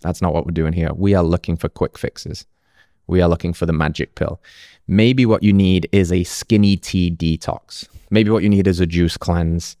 that's 0.00 0.22
not 0.22 0.32
what 0.32 0.46
we're 0.46 0.52
doing 0.52 0.72
here. 0.72 0.92
We 0.94 1.14
are 1.14 1.22
looking 1.22 1.56
for 1.56 1.68
quick 1.68 1.98
fixes. 1.98 2.46
We 3.06 3.22
are 3.22 3.28
looking 3.28 3.52
for 3.52 3.66
the 3.66 3.72
magic 3.72 4.14
pill. 4.14 4.40
Maybe 4.86 5.26
what 5.26 5.42
you 5.42 5.52
need 5.52 5.88
is 5.92 6.12
a 6.12 6.24
skinny 6.24 6.76
tea 6.76 7.10
detox. 7.10 7.88
Maybe 8.10 8.30
what 8.30 8.42
you 8.42 8.48
need 8.48 8.66
is 8.66 8.80
a 8.80 8.86
juice 8.86 9.16
cleanse. 9.16 9.76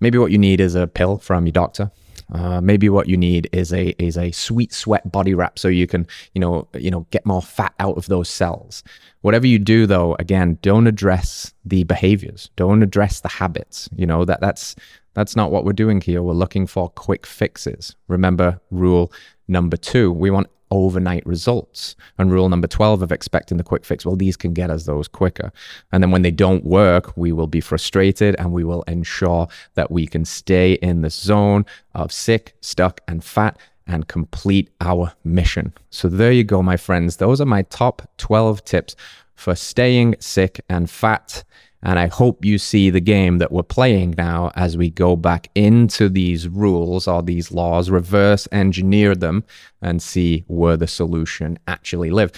Maybe 0.00 0.18
what 0.18 0.32
you 0.32 0.38
need 0.38 0.60
is 0.60 0.74
a 0.74 0.86
pill 0.86 1.18
from 1.18 1.46
your 1.46 1.52
doctor. 1.52 1.90
Uh, 2.32 2.60
maybe 2.60 2.88
what 2.88 3.08
you 3.08 3.16
need 3.16 3.48
is 3.52 3.72
a 3.72 3.88
is 4.02 4.16
a 4.16 4.30
sweet 4.30 4.72
sweat 4.72 5.10
body 5.10 5.34
wrap 5.34 5.58
so 5.58 5.66
you 5.66 5.86
can 5.86 6.06
you 6.32 6.40
know 6.40 6.68
you 6.74 6.90
know 6.90 7.04
get 7.10 7.26
more 7.26 7.42
fat 7.42 7.74
out 7.80 7.96
of 7.96 8.06
those 8.06 8.28
cells. 8.28 8.84
Whatever 9.22 9.46
you 9.46 9.58
do 9.58 9.86
though, 9.86 10.14
again, 10.18 10.58
don't 10.62 10.86
address 10.86 11.52
the 11.64 11.84
behaviors. 11.84 12.50
Don't 12.56 12.82
address 12.82 13.20
the 13.20 13.28
habits. 13.28 13.88
You 13.96 14.06
know 14.06 14.24
that 14.24 14.40
that's 14.40 14.76
that's 15.14 15.34
not 15.34 15.50
what 15.50 15.64
we're 15.64 15.72
doing 15.72 16.00
here. 16.00 16.22
We're 16.22 16.34
looking 16.34 16.66
for 16.66 16.88
quick 16.90 17.26
fixes. 17.26 17.96
Remember 18.06 18.60
rule 18.70 19.12
number 19.50 19.76
two, 19.76 20.12
we 20.12 20.30
want 20.30 20.48
overnight 20.70 21.26
results. 21.26 21.96
And 22.18 22.32
rule 22.32 22.48
number 22.48 22.68
12 22.68 23.02
of 23.02 23.12
expecting 23.12 23.58
the 23.58 23.64
quick 23.64 23.84
fix, 23.84 24.06
well, 24.06 24.16
these 24.16 24.36
can 24.36 24.54
get 24.54 24.70
us 24.70 24.84
those 24.84 25.08
quicker. 25.08 25.52
And 25.92 26.02
then 26.02 26.10
when 26.10 26.22
they 26.22 26.30
don't 26.30 26.64
work, 26.64 27.16
we 27.16 27.32
will 27.32 27.46
be 27.46 27.60
frustrated 27.60 28.36
and 28.38 28.52
we 28.52 28.64
will 28.64 28.82
ensure 28.82 29.48
that 29.74 29.90
we 29.90 30.06
can 30.06 30.24
stay 30.24 30.74
in 30.74 31.02
the 31.02 31.10
zone 31.10 31.66
of 31.94 32.12
sick, 32.12 32.54
stuck, 32.60 33.00
and 33.08 33.22
fat 33.22 33.58
and 33.86 34.06
complete 34.06 34.70
our 34.80 35.12
mission. 35.24 35.74
So 35.90 36.08
there 36.08 36.32
you 36.32 36.44
go, 36.44 36.62
my 36.62 36.76
friends. 36.76 37.16
Those 37.16 37.40
are 37.40 37.46
my 37.46 37.62
top 37.62 38.08
12 38.18 38.64
tips 38.64 38.94
for 39.34 39.56
staying 39.56 40.14
sick 40.20 40.60
and 40.68 40.88
fat 40.88 41.44
and 41.82 41.98
I 41.98 42.08
hope 42.08 42.44
you 42.44 42.58
see 42.58 42.90
the 42.90 43.00
game 43.00 43.38
that 43.38 43.52
we're 43.52 43.62
playing 43.62 44.14
now 44.18 44.50
as 44.54 44.76
we 44.76 44.90
go 44.90 45.16
back 45.16 45.50
into 45.54 46.08
these 46.08 46.46
rules 46.48 47.08
or 47.08 47.22
these 47.22 47.52
laws, 47.52 47.88
reverse 47.88 48.46
engineer 48.52 49.14
them, 49.14 49.44
and 49.80 50.02
see 50.02 50.44
where 50.46 50.76
the 50.76 50.86
solution 50.86 51.58
actually 51.66 52.10
live. 52.10 52.32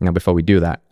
Now, 0.00 0.12
before 0.12 0.34
we 0.34 0.42
do 0.42 0.60
that, 0.60 0.82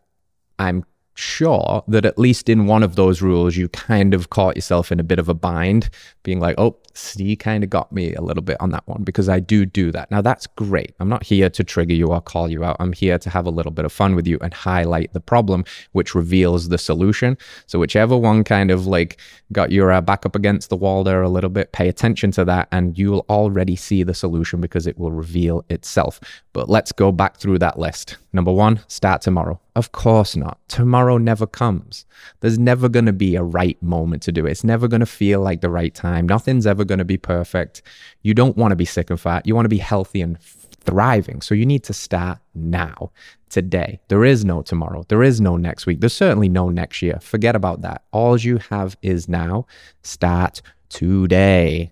I'm 0.58 0.84
sure 1.14 1.85
that 1.88 2.04
at 2.04 2.18
least 2.18 2.49
in 2.49 2.66
one 2.66 2.83
of 2.83 2.97
those 2.97 3.23
rules, 3.23 3.56
you 3.56 3.68
kind 3.68 4.14
of 4.14 4.30
caught 4.30 4.56
yourself 4.56 4.90
in 4.92 5.00
a 5.00 5.04
bit 5.04 5.18
of 5.18 5.28
a 5.28 5.35
bind, 5.35 5.88
being 6.23 6.40
like, 6.40 6.56
oh, 6.59 6.76
Ste 6.94 7.38
kind 7.38 7.64
of 7.64 7.71
got 7.71 7.90
me 7.92 8.14
a 8.14 8.21
little 8.21 8.42
bit 8.42 8.56
on 8.61 8.71
that 8.71 8.87
one 8.87 9.02
because 9.02 9.28
I 9.28 9.40
do 9.40 9.66
do 9.66 9.90
that. 9.92 10.11
Now, 10.11 10.21
that's 10.21 10.47
great. 10.47 10.94
I'm 11.00 11.09
not 11.09 11.25
here 11.25 11.50
to 11.50 11.64
trigger 11.64 11.94
you 11.94 12.06
or 12.06 12.21
call 12.21 12.49
you 12.49 12.64
out. 12.64 12.76
I'm 12.78 12.92
here 12.92 13.18
to 13.18 13.30
have 13.30 13.47
a 13.47 13.50
little 13.50 13.73
bit 13.73 13.85
of 13.85 13.92
fun 13.92 14.14
with 14.14 14.26
you 14.26 14.38
and 14.40 14.54
highlight 14.54 15.12
the 15.12 15.21
problem, 15.21 15.64
which 15.92 16.14
reveals 16.14 16.68
the 16.68 16.78
solution. 16.78 17.37
So, 17.66 17.78
whichever 17.78 18.16
one 18.16 18.44
kind 18.44 18.71
of 18.71 18.87
like 18.87 19.18
got 19.52 19.73
your 19.73 19.92
uh, 19.92 20.00
back 20.00 20.25
up 20.25 20.37
against 20.37 20.68
the 20.68 20.76
wall 20.76 21.04
there 21.04 21.23
a 21.23 21.28
little 21.28 21.50
bit, 21.50 21.73
pay 21.73 21.88
attention 21.88 22.30
to 22.33 22.44
that 22.44 22.68
and 22.71 22.97
you'll 22.97 23.26
already 23.28 23.76
see 23.76 24.02
the 24.02 24.14
solution 24.14 24.61
because 24.61 24.87
it 24.87 24.99
will 24.99 25.12
reveal 25.12 25.64
itself. 25.68 26.21
But 26.52 26.68
let's 26.68 26.92
go 26.92 27.11
back 27.12 27.37
through 27.37 27.59
that 27.59 27.78
list. 27.78 28.16
Number 28.33 28.52
one, 28.52 28.80
start 28.88 29.23
tomorrow. 29.23 29.61
Of 29.76 29.90
course 29.90 30.36
not. 30.36 30.60
Tomorrow 30.68 31.18
never 31.18 31.46
comes. 31.46 32.06
There's 32.40 32.58
never 32.58 32.88
going 32.88 33.06
to 33.06 33.12
be 33.12 33.34
a 33.34 33.42
right 33.42 33.80
moment 33.82 34.22
to 34.22 34.32
do 34.32 34.46
it. 34.46 34.52
It's 34.52 34.62
never 34.62 34.86
going 34.86 35.00
to 35.00 35.06
feel 35.06 35.40
like 35.40 35.62
the 35.62 35.70
right 35.70 35.92
time. 35.92 36.26
Nothing's 36.26 36.66
ever 36.66 36.84
going 36.84 36.98
to 36.98 37.04
be 37.04 37.16
perfect. 37.16 37.82
You 38.22 38.34
don't 38.34 38.56
want 38.56 38.70
to 38.70 38.76
be 38.76 38.84
sick 38.84 39.10
and 39.10 39.18
fat. 39.18 39.46
You 39.46 39.54
want 39.56 39.64
to 39.64 39.70
be 39.70 39.78
healthy 39.78 40.20
and 40.20 40.40
thriving. 40.40 41.40
So 41.40 41.54
you 41.54 41.66
need 41.66 41.82
to 41.84 41.92
start 41.92 42.38
now, 42.54 43.10
today. 43.48 43.98
There 44.08 44.24
is 44.24 44.44
no 44.44 44.62
tomorrow. 44.62 45.04
There 45.08 45.22
is 45.24 45.40
no 45.40 45.56
next 45.56 45.86
week. 45.86 46.00
There's 46.00 46.12
certainly 46.12 46.48
no 46.48 46.68
next 46.68 47.02
year. 47.02 47.18
Forget 47.20 47.56
about 47.56 47.80
that. 47.82 48.04
All 48.12 48.38
you 48.38 48.58
have 48.70 48.96
is 49.02 49.28
now. 49.28 49.66
Start 50.02 50.62
today. 50.88 51.90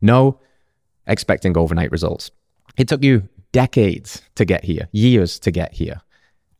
No 0.00 0.40
expecting 1.06 1.56
overnight 1.56 1.92
results. 1.92 2.30
It 2.76 2.88
took 2.88 3.04
you 3.04 3.28
decades 3.52 4.22
to 4.34 4.44
get 4.44 4.64
here, 4.64 4.88
years 4.92 5.38
to 5.40 5.50
get 5.50 5.72
here. 5.72 6.00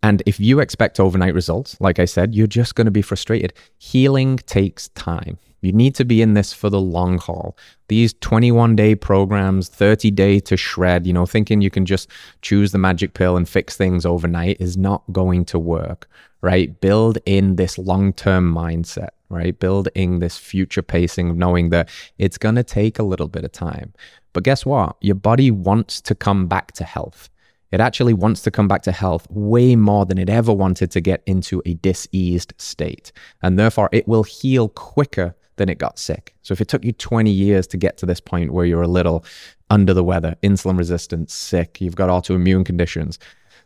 And 0.03 0.23
if 0.27 0.39
you 0.39 0.61
expect 0.61 1.01
overnight 1.01 1.35
results, 1.35 1.77
like 1.81 1.99
I 1.99 2.05
said, 2.05 2.35
you're 2.35 2.47
just 2.47 2.75
going 2.75 2.85
to 2.85 2.91
be 2.91 3.03
frustrated. 3.03 3.53
Healing 3.79 4.37
takes 4.39 4.89
time. 4.91 5.39
You 5.61 5.73
need 5.73 5.97
to 5.97 6.05
be 6.05 6.23
in 6.23 6.35
this 6.35 6.53
for 6.53 6.71
the 6.71 6.81
long 6.81 7.19
haul. 7.19 7.57
These 7.89 8.15
21 8.15 8.77
day 8.77 8.95
programs, 8.95 9.69
30 9.69 10.11
day 10.13 10.39
to 10.41 10.57
shred, 10.57 11.07
you 11.07 11.13
know, 11.13 11.27
thinking 11.27 11.61
you 11.61 11.71
can 11.71 11.85
just 11.85 12.09
choose 12.43 12.71
the 12.71 12.79
magic 12.79 13.15
pill 13.15 13.37
and 13.37 13.49
fix 13.49 13.77
things 13.77 14.07
overnight 14.07 14.61
is 14.61 14.77
not 14.77 15.03
going 15.13 15.45
to 15.47 15.59
work, 15.59 16.09
right? 16.43 16.81
Build 16.81 17.19
in 17.27 17.57
this 17.57 17.77
long 17.77 18.13
term 18.13 18.55
mindset, 18.55 19.11
right? 19.31 19.59
Build 19.59 19.89
in 19.97 20.21
this 20.21 20.39
future 20.39 20.83
pacing, 20.83 21.37
knowing 21.37 21.71
that 21.71 21.89
it's 22.19 22.39
going 22.39 22.55
to 22.55 22.63
take 22.65 23.01
a 23.01 23.05
little 23.05 23.29
bit 23.29 23.45
of 23.45 23.51
time. 23.51 23.93
But 24.33 24.45
guess 24.45 24.65
what? 24.65 24.97
Your 25.01 25.17
body 25.17 25.51
wants 25.51 26.01
to 26.03 26.15
come 26.15 26.47
back 26.47 26.71
to 26.73 26.85
health. 26.85 27.29
It 27.71 27.81
actually 27.81 28.15
wants 28.15 28.43
to 28.43 28.51
come 28.51 28.69
back 28.69 28.83
to 28.83 28.93
health 28.93 29.27
way 29.31 29.77
more 29.77 30.07
than 30.07 30.19
it 30.19 30.31
ever 30.31 30.53
wanted 30.53 30.91
to 30.93 31.01
get 31.01 31.23
into 31.27 31.63
a 31.67 31.75
diseased 31.75 32.55
state. 32.57 33.13
And 33.43 33.59
therefore, 33.59 33.91
it 33.93 34.09
will 34.09 34.23
heal 34.23 34.69
quicker 34.69 35.35
than 35.57 35.69
it 35.69 35.79
got 35.79 35.99
sick. 35.99 36.35
So 36.43 36.53
if 36.53 36.61
it 36.61 36.69
took 36.69 36.85
you 36.85 36.93
20 36.93 37.31
years 37.31 37.67
to 37.69 37.77
get 37.77 37.99
to 37.99 38.07
this 38.07 38.21
point 38.21 38.53
where 38.53 38.65
you're 38.65 38.83
a 38.83 38.89
little 38.89 39.25
under 39.71 39.93
the 39.93 40.05
weather, 40.05 40.37
insulin 40.43 40.79
resistant, 40.79 41.31
sick, 41.31 41.81
you've 41.81 41.97
got 41.97 42.09
autoimmune 42.09 42.65
conditions, 42.65 43.19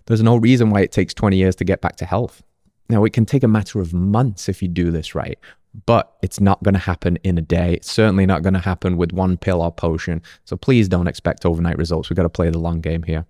there's 0.06 0.22
no 0.22 0.36
reason 0.36 0.70
why 0.70 0.80
it 0.80 0.90
takes 0.90 1.14
20 1.14 1.36
years 1.36 1.54
to 1.56 1.64
get 1.64 1.80
back 1.80 1.96
to 1.96 2.04
health. 2.04 2.42
Now, 2.88 3.04
it 3.04 3.12
can 3.12 3.24
take 3.24 3.44
a 3.44 3.48
matter 3.48 3.80
of 3.80 3.94
months 3.94 4.48
if 4.48 4.60
you 4.60 4.68
do 4.68 4.90
this 4.90 5.14
right, 5.14 5.38
but 5.86 6.16
it's 6.22 6.40
not 6.40 6.62
going 6.62 6.74
to 6.74 6.80
happen 6.80 7.16
in 7.22 7.38
a 7.38 7.42
day. 7.42 7.74
It's 7.74 7.90
certainly 7.90 8.26
not 8.26 8.42
going 8.42 8.54
to 8.54 8.60
happen 8.60 8.96
with 8.96 9.12
one 9.12 9.36
pill 9.36 9.62
or 9.62 9.70
potion. 9.70 10.22
So 10.44 10.56
please 10.56 10.88
don't 10.88 11.06
expect 11.06 11.46
overnight 11.46 11.78
results. 11.78 12.10
We've 12.10 12.16
got 12.16 12.24
to 12.24 12.28
play 12.28 12.50
the 12.50 12.58
long 12.58 12.80
game 12.80 13.04
here. 13.04 13.24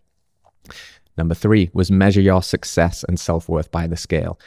Number 1.19 1.35
three 1.35 1.71
was 1.73 1.91
measure 1.91 2.21
your 2.21 2.43
success 2.43 3.05
and 3.05 3.19
self 3.19 3.49
worth 3.49 3.71
by 3.71 3.87
the 3.87 3.97
scale. 3.97 4.39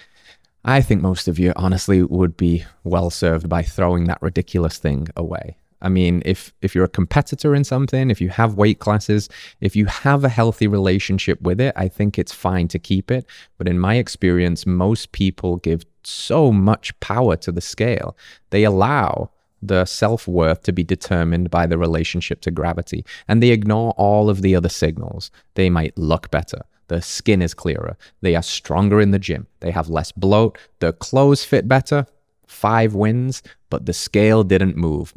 I 0.64 0.82
think 0.82 1.02
most 1.02 1.28
of 1.28 1.38
you 1.38 1.54
honestly 1.56 2.02
would 2.02 2.36
be 2.36 2.66
well 2.84 3.12
served 3.12 3.48
by 3.48 3.62
throwing 3.62 4.06
that 4.06 4.22
ridiculous 4.22 4.80
thing 4.80 5.08
away. 5.16 5.58
I 5.82 5.90
mean, 5.90 6.24
if 6.26 6.52
if 6.64 6.74
you're 6.74 6.86
a 6.86 6.90
competitor 6.90 7.54
in 7.54 7.64
something, 7.64 8.10
if 8.10 8.20
you 8.20 8.30
have 8.30 8.56
weight 8.56 8.80
classes, 8.80 9.30
if 9.62 9.76
you 9.76 9.86
have 9.86 10.24
a 10.24 10.30
healthy 10.30 10.66
relationship 10.66 11.40
with 11.42 11.62
it, 11.62 11.74
I 11.76 11.88
think 11.88 12.18
it's 12.18 12.34
fine 12.34 12.68
to 12.70 12.80
keep 12.80 13.12
it. 13.12 13.28
But 13.60 13.68
in 13.68 13.78
my 13.78 13.96
experience, 13.96 14.66
most 14.66 15.12
people 15.12 15.58
give 15.58 15.86
so 16.04 16.52
much 16.52 17.00
power 17.00 17.36
to 17.38 17.52
the 17.52 17.62
scale. 17.62 18.18
They 18.50 18.64
allow 18.64 19.30
the 19.68 19.86
self 19.86 20.28
worth 20.28 20.64
to 20.64 20.72
be 20.72 20.84
determined 20.84 21.50
by 21.50 21.66
the 21.66 21.78
relationship 21.78 22.42
to 22.42 22.52
gravity. 22.52 23.06
And 23.28 23.42
they 23.42 23.50
ignore 23.50 23.92
all 23.98 24.30
of 24.30 24.42
the 24.42 24.56
other 24.56 24.70
signals. 24.70 25.32
They 25.56 25.70
might 25.70 25.98
look 25.98 26.32
better. 26.32 26.62
Their 26.88 27.02
skin 27.02 27.42
is 27.42 27.54
clearer. 27.54 27.98
They 28.22 28.36
are 28.36 28.44
stronger 28.44 29.02
in 29.02 29.12
the 29.12 29.20
gym. 29.20 29.48
They 29.60 29.72
have 29.72 29.90
less 29.90 30.12
bloat. 30.12 30.58
Their 30.80 30.94
clothes 30.94 31.44
fit 31.44 31.68
better. 31.68 32.06
Five 32.48 32.94
wins, 32.94 33.42
but 33.70 33.86
the 33.86 33.94
scale 33.94 34.44
didn't 34.44 34.78
move. 34.78 35.14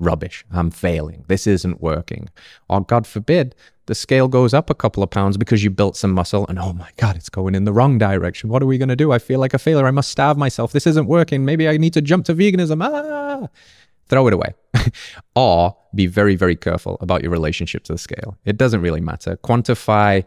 Rubbish. 0.00 0.44
I'm 0.50 0.70
failing. 0.70 1.24
This 1.28 1.46
isn't 1.46 1.80
working. 1.80 2.28
Or 2.68 2.80
God 2.80 3.06
forbid, 3.06 3.54
the 3.86 3.94
scale 3.94 4.28
goes 4.28 4.54
up 4.54 4.70
a 4.70 4.74
couple 4.74 5.02
of 5.02 5.10
pounds 5.10 5.36
because 5.36 5.62
you 5.62 5.70
built 5.70 5.96
some 5.96 6.12
muscle 6.12 6.46
and 6.48 6.58
oh 6.58 6.72
my 6.72 6.88
God, 6.96 7.16
it's 7.16 7.28
going 7.28 7.54
in 7.54 7.64
the 7.64 7.72
wrong 7.72 7.98
direction. 7.98 8.48
What 8.48 8.62
are 8.62 8.66
we 8.66 8.78
going 8.78 8.88
to 8.88 8.96
do? 8.96 9.12
I 9.12 9.18
feel 9.18 9.38
like 9.38 9.54
a 9.54 9.58
failure. 9.58 9.86
I 9.86 9.90
must 9.90 10.10
starve 10.10 10.36
myself. 10.36 10.72
This 10.72 10.86
isn't 10.86 11.06
working. 11.06 11.44
Maybe 11.44 11.68
I 11.68 11.76
need 11.76 11.92
to 11.94 12.00
jump 12.00 12.24
to 12.26 12.34
veganism. 12.34 12.82
Ah! 12.82 13.48
Throw 14.08 14.26
it 14.26 14.32
away. 14.32 14.54
or 15.36 15.76
be 15.94 16.06
very, 16.06 16.34
very 16.34 16.56
careful 16.56 16.96
about 17.00 17.22
your 17.22 17.30
relationship 17.30 17.84
to 17.84 17.92
the 17.92 17.98
scale. 17.98 18.36
It 18.44 18.56
doesn't 18.56 18.80
really 18.80 19.00
matter. 19.00 19.36
Quantify 19.36 20.24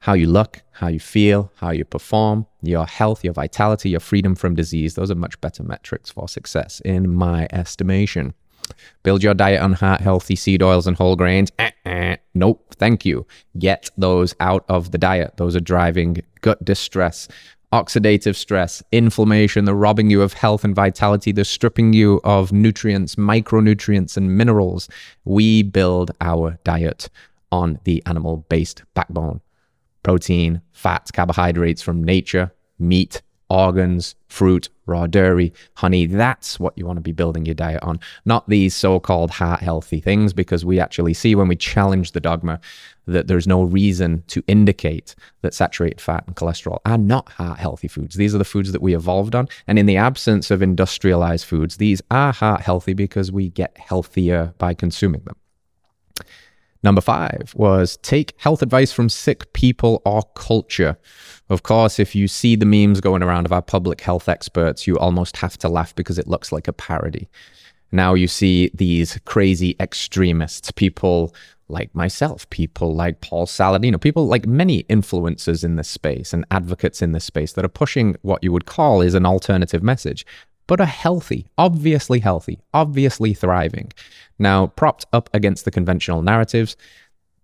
how 0.00 0.14
you 0.14 0.26
look, 0.26 0.60
how 0.72 0.88
you 0.88 0.98
feel, 0.98 1.52
how 1.56 1.70
you 1.70 1.84
perform, 1.84 2.44
your 2.60 2.86
health, 2.86 3.22
your 3.22 3.32
vitality, 3.32 3.90
your 3.90 4.00
freedom 4.00 4.34
from 4.34 4.56
disease. 4.56 4.94
Those 4.94 5.12
are 5.12 5.14
much 5.14 5.40
better 5.40 5.62
metrics 5.62 6.10
for 6.10 6.28
success, 6.28 6.80
in 6.84 7.14
my 7.14 7.46
estimation. 7.52 8.34
Build 9.02 9.22
your 9.22 9.34
diet 9.34 9.60
on 9.60 9.74
heart 9.74 10.00
healthy 10.00 10.36
seed 10.36 10.62
oils 10.62 10.86
and 10.86 10.96
whole 10.96 11.16
grains. 11.16 11.50
Uh-uh. 11.58 12.16
Nope, 12.34 12.74
thank 12.76 13.04
you. 13.04 13.26
Get 13.58 13.90
those 13.96 14.34
out 14.40 14.64
of 14.68 14.90
the 14.90 14.98
diet. 14.98 15.36
Those 15.36 15.56
are 15.56 15.60
driving 15.60 16.22
gut 16.40 16.64
distress, 16.64 17.28
oxidative 17.72 18.36
stress, 18.36 18.82
inflammation. 18.92 19.64
They're 19.64 19.74
robbing 19.74 20.10
you 20.10 20.22
of 20.22 20.32
health 20.34 20.64
and 20.64 20.74
vitality. 20.74 21.32
They're 21.32 21.44
stripping 21.44 21.92
you 21.92 22.20
of 22.24 22.52
nutrients, 22.52 23.16
micronutrients, 23.16 24.16
and 24.16 24.36
minerals. 24.36 24.88
We 25.24 25.62
build 25.62 26.10
our 26.20 26.58
diet 26.64 27.08
on 27.50 27.78
the 27.84 28.02
animal 28.06 28.46
based 28.48 28.82
backbone 28.94 29.40
protein, 30.02 30.60
fats, 30.72 31.10
carbohydrates 31.10 31.80
from 31.80 32.02
nature, 32.02 32.52
meat, 32.78 33.22
organs, 33.52 34.14
fruit, 34.28 34.70
raw 34.86 35.06
dairy, 35.06 35.52
honey. 35.74 36.06
That's 36.06 36.58
what 36.58 36.76
you 36.76 36.86
want 36.86 36.96
to 36.96 37.02
be 37.02 37.12
building 37.12 37.44
your 37.44 37.54
diet 37.54 37.82
on, 37.82 38.00
not 38.24 38.48
these 38.48 38.74
so 38.74 38.98
called 38.98 39.30
heart 39.30 39.60
healthy 39.60 40.00
things, 40.00 40.32
because 40.32 40.64
we 40.64 40.80
actually 40.80 41.12
see 41.12 41.34
when 41.34 41.48
we 41.48 41.56
challenge 41.56 42.12
the 42.12 42.20
dogma 42.20 42.60
that 43.06 43.26
there's 43.26 43.46
no 43.46 43.62
reason 43.62 44.22
to 44.28 44.42
indicate 44.46 45.14
that 45.42 45.52
saturated 45.52 46.00
fat 46.00 46.24
and 46.26 46.36
cholesterol 46.36 46.78
are 46.86 46.96
not 46.96 47.28
heart 47.30 47.58
healthy 47.58 47.88
foods. 47.88 48.16
These 48.16 48.34
are 48.34 48.38
the 48.38 48.44
foods 48.44 48.72
that 48.72 48.82
we 48.82 48.94
evolved 48.94 49.34
on. 49.34 49.48
And 49.66 49.78
in 49.78 49.86
the 49.86 49.96
absence 49.96 50.50
of 50.50 50.62
industrialized 50.62 51.44
foods, 51.44 51.76
these 51.76 52.00
are 52.10 52.32
heart 52.32 52.62
healthy 52.62 52.94
because 52.94 53.30
we 53.30 53.50
get 53.50 53.76
healthier 53.76 54.54
by 54.58 54.72
consuming 54.72 55.22
them. 55.24 55.36
Number 56.82 57.00
five 57.00 57.52
was 57.54 57.96
take 57.98 58.34
health 58.38 58.62
advice 58.62 58.92
from 58.92 59.08
sick 59.08 59.52
people 59.52 60.02
or 60.04 60.22
culture. 60.34 60.98
Of 61.48 61.62
course, 61.62 61.98
if 61.98 62.14
you 62.14 62.26
see 62.26 62.56
the 62.56 62.66
memes 62.66 63.00
going 63.00 63.22
around 63.22 63.46
of 63.46 63.52
our 63.52 63.62
public 63.62 64.00
health 64.00 64.28
experts, 64.28 64.86
you 64.86 64.98
almost 64.98 65.36
have 65.36 65.56
to 65.58 65.68
laugh 65.68 65.94
because 65.94 66.18
it 66.18 66.26
looks 66.26 66.50
like 66.50 66.66
a 66.66 66.72
parody. 66.72 67.28
Now 67.92 68.14
you 68.14 68.26
see 68.26 68.70
these 68.74 69.20
crazy 69.26 69.76
extremists, 69.78 70.72
people 70.72 71.34
like 71.68 71.94
myself, 71.94 72.48
people 72.50 72.94
like 72.94 73.20
Paul 73.20 73.46
Saladino, 73.46 74.00
people 74.00 74.26
like 74.26 74.46
many 74.46 74.82
influencers 74.84 75.62
in 75.62 75.76
this 75.76 75.88
space 75.88 76.32
and 76.32 76.44
advocates 76.50 77.00
in 77.00 77.12
this 77.12 77.24
space 77.24 77.52
that 77.52 77.64
are 77.64 77.68
pushing 77.68 78.16
what 78.22 78.42
you 78.42 78.50
would 78.52 78.66
call 78.66 79.02
is 79.02 79.14
an 79.14 79.26
alternative 79.26 79.82
message, 79.82 80.26
but 80.72 80.80
are 80.80 80.86
healthy, 80.86 81.46
obviously 81.58 82.18
healthy, 82.18 82.58
obviously 82.72 83.34
thriving. 83.34 83.92
Now, 84.38 84.68
propped 84.68 85.04
up 85.12 85.28
against 85.34 85.66
the 85.66 85.70
conventional 85.70 86.22
narratives, 86.22 86.78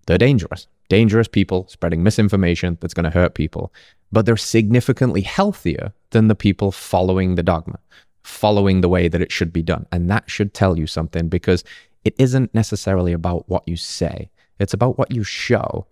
they're 0.07 0.17
dangerous. 0.17 0.67
Dangerous 0.89 1.29
people 1.29 1.69
spreading 1.69 2.03
misinformation 2.03 2.79
that's 2.81 2.95
going 2.95 3.05
to 3.05 3.11
hurt 3.11 3.35
people. 3.35 3.71
But 4.11 4.25
they're 4.25 4.39
significantly 4.39 5.21
healthier 5.21 5.93
than 6.09 6.29
the 6.29 6.35
people 6.35 6.73
following 6.73 7.35
the 7.35 7.43
dogma, 7.43 7.79
following 8.23 8.81
the 8.81 8.89
way 8.89 9.09
that 9.09 9.21
it 9.21 9.31
should 9.31 9.53
be 9.53 9.63
done. 9.63 9.85
And 9.93 10.09
that 10.09 10.31
should 10.31 10.55
tell 10.55 10.79
you 10.79 10.87
something 10.87 11.29
because 11.29 11.65
it 12.07 12.15
isn't 12.17 12.55
necessarily 12.55 13.13
about 13.13 13.47
what 13.47 13.69
you 13.69 13.77
say, 13.77 14.31
it's 14.59 14.73
about 14.73 14.97
what 14.97 15.13
you 15.13 15.23
show. 15.23 15.87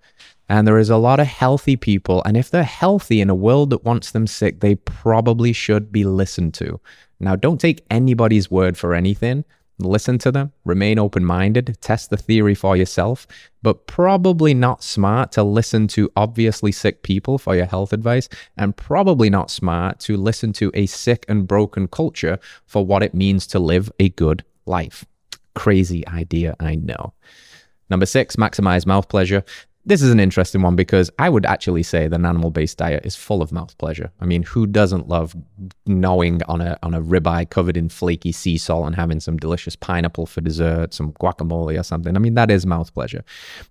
And 0.49 0.67
there 0.67 0.79
is 0.79 0.91
a 0.91 0.97
lot 0.97 1.21
of 1.21 1.27
healthy 1.27 1.77
people. 1.77 2.23
And 2.25 2.37
if 2.37 2.51
they're 2.51 2.63
healthy 2.63 3.21
in 3.21 3.29
a 3.29 3.35
world 3.35 3.71
that 3.71 3.85
wants 3.85 4.13
them 4.13 4.27
sick, 4.27 4.61
they 4.61 4.77
probably 4.77 5.53
should 5.53 5.91
be 5.91 6.05
listened 6.05 6.55
to. 6.55 6.81
Now, 7.19 7.37
don't 7.37 7.61
take 7.61 7.85
anybody's 7.91 8.51
word 8.51 8.77
for 8.77 8.95
anything. 8.95 9.45
Listen 9.79 10.17
to 10.19 10.33
them, 10.33 10.53
remain 10.65 10.99
open 10.99 11.23
minded, 11.23 11.77
test 11.83 12.09
the 12.09 12.17
theory 12.17 12.55
for 12.55 12.79
yourself, 12.79 13.27
but 13.63 13.87
probably 13.87 14.55
not 14.55 14.83
smart 14.83 15.33
to 15.33 15.43
listen 15.43 15.87
to 15.89 16.11
obviously 16.17 16.73
sick 16.73 17.03
people 17.03 17.37
for 17.37 17.55
your 17.55 17.67
health 17.67 17.93
advice, 17.93 18.27
and 18.57 18.75
probably 18.75 19.29
not 19.29 19.51
smart 19.51 20.01
to 20.01 20.17
listen 20.17 20.55
to 20.55 20.71
a 20.73 20.87
sick 20.87 21.27
and 21.29 21.47
broken 21.47 21.89
culture 21.89 22.39
for 22.65 22.87
what 22.87 23.03
it 23.03 23.13
means 23.13 23.47
to 23.49 23.59
live 23.59 23.93
a 24.01 24.09
good 24.11 24.45
life. 24.65 25.05
Crazy 25.55 26.07
idea, 26.09 26.57
I 26.59 26.77
know. 26.77 27.13
Number 27.91 28.07
six, 28.07 28.37
maximize 28.37 28.87
mouth 28.87 29.11
pleasure 29.11 29.45
this 29.87 30.03
is 30.03 30.11
an 30.11 30.19
interesting 30.19 30.63
one 30.63 30.75
because 30.75 31.11
I 31.21 31.29
would 31.29 31.47
actually 31.47 31.85
say 31.85 32.09
that 32.09 32.17
an 32.19 32.27
animal 32.27 32.51
based 32.51 32.77
diet 32.77 33.07
is 33.07 33.15
full 33.15 33.41
of 33.41 33.53
mouth 33.53 33.79
pleasure. 33.79 34.11
I 34.21 34.27
mean, 34.27 34.43
who 34.43 34.67
doesn't 34.67 35.09
love 35.09 35.35
gnawing 35.87 36.43
on 36.49 36.61
a 36.61 36.77
on 36.83 36.93
a 36.93 37.01
ribeye 37.01 37.49
covered 37.49 37.77
in 37.77 37.89
flaky 37.89 38.33
sea 38.33 38.59
salt 38.59 38.87
and 38.87 38.97
having 38.97 39.21
some 39.21 39.37
delicious 39.37 39.77
pineapple 39.77 40.27
for 40.27 40.41
dessert, 40.41 40.93
some 40.93 41.13
guacamole 41.13 41.79
or 41.79 41.85
something? 41.85 42.17
I 42.17 42.19
mean, 42.19 42.35
that 42.35 42.51
is 42.51 42.67
mouth 42.67 42.93
pleasure. 42.93 43.25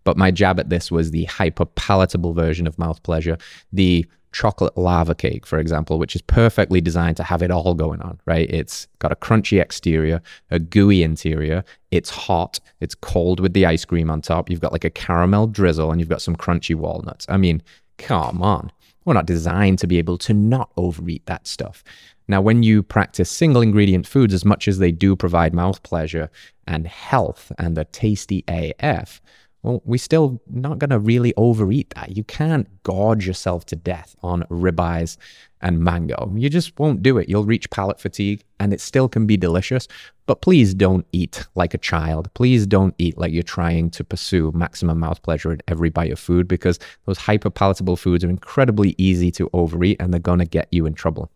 But 0.05 0.15
my 0.15 0.31
jab 0.31 0.57
at 0.57 0.69
this 0.69 0.89
was 0.89 1.11
the 1.11 1.25
hyper 1.25 1.65
palatable 1.65 2.33
version 2.33 2.65
of 2.65 2.79
mouth 2.79 3.03
pleasure, 3.03 3.37
the 3.73 4.05
chocolate 4.35 4.77
lava 4.77 5.15
cake, 5.15 5.45
for 5.45 5.59
example, 5.59 5.97
which 5.97 6.13
is 6.13 6.21
perfectly 6.21 6.81
designed 6.81 7.15
to 7.15 7.23
have 7.23 7.41
it 7.41 7.51
all 7.51 7.73
going 7.73 8.01
on, 8.01 8.19
right? 8.25 8.49
It's 8.49 8.85
got 8.99 9.13
a 9.13 9.15
crunchy 9.15 9.61
exterior, 9.61 10.21
a 10.51 10.59
gooey 10.59 11.03
interior. 11.03 11.63
It's 11.89 12.09
hot. 12.09 12.59
It's 12.81 12.95
cold 12.95 13.39
with 13.39 13.53
the 13.53 13.65
ice 13.65 13.85
cream 13.85 14.09
on 14.09 14.19
top. 14.21 14.49
You've 14.49 14.59
got 14.59 14.73
like 14.73 14.83
a 14.83 14.89
caramel 14.89 15.47
drizzle 15.47 15.89
and 15.89 16.01
you've 16.01 16.09
got 16.09 16.21
some 16.21 16.35
crunchy 16.35 16.75
walnuts. 16.75 17.25
I 17.29 17.37
mean, 17.37 17.63
come 17.97 18.43
on. 18.43 18.73
We're 19.05 19.13
not 19.13 19.25
designed 19.25 19.79
to 19.79 19.87
be 19.87 19.99
able 19.99 20.17
to 20.17 20.33
not 20.33 20.69
overeat 20.75 21.25
that 21.27 21.47
stuff. 21.47 21.81
Now, 22.27 22.41
when 22.41 22.61
you 22.61 22.83
practice 22.83 23.29
single 23.29 23.61
ingredient 23.61 24.05
foods 24.05 24.33
as 24.33 24.43
much 24.43 24.67
as 24.67 24.79
they 24.79 24.91
do 24.91 25.15
provide 25.15 25.53
mouth 25.53 25.81
pleasure 25.83 26.29
and 26.67 26.87
health 26.87 27.53
and 27.57 27.77
the 27.77 27.85
tasty 27.85 28.43
AF, 28.49 29.21
well, 29.65 29.81
we're 29.83 29.97
still 29.97 30.39
not 30.47 30.77
going 30.77 30.91
to 30.91 30.99
really 30.99 31.33
overeat 31.37 31.91
that. 31.95 32.15
You 32.15 32.23
can't 32.23 32.67
gorge 32.83 33.25
yourself 33.25 33.65
to 33.65 33.75
death 33.75 34.15
on 34.21 34.43
ribeyes 34.43 35.17
and 35.59 35.79
mango. 35.79 36.31
You 36.35 36.51
just 36.51 36.77
won't 36.77 37.01
do 37.01 37.17
it. 37.17 37.27
You'll 37.27 37.45
reach 37.45 37.71
palate 37.71 37.99
fatigue 37.99 38.43
and 38.59 38.71
it 38.71 38.79
still 38.79 39.09
can 39.09 39.25
be 39.25 39.37
delicious, 39.37 39.87
but 40.27 40.41
please 40.41 40.75
don't 40.75 41.07
eat 41.11 41.47
like 41.55 41.73
a 41.73 41.79
child. 41.79 42.31
Please 42.35 42.67
don't 42.67 42.93
eat 42.99 43.17
like 43.17 43.33
you're 43.33 43.41
trying 43.41 43.89
to 43.89 44.03
pursue 44.03 44.51
maximum 44.53 44.99
mouth 44.99 45.23
pleasure 45.23 45.51
in 45.51 45.61
every 45.67 45.89
bite 45.89 46.11
of 46.11 46.19
food 46.19 46.47
because 46.47 46.77
those 47.07 47.17
hyper 47.17 47.49
palatable 47.49 47.97
foods 47.97 48.23
are 48.23 48.29
incredibly 48.29 48.93
easy 48.99 49.31
to 49.31 49.49
overeat 49.51 49.99
and 49.99 50.13
they're 50.13 50.19
going 50.19 50.37
to 50.37 50.45
get 50.45 50.67
you 50.69 50.85
in 50.85 50.93
trouble. 50.93 51.31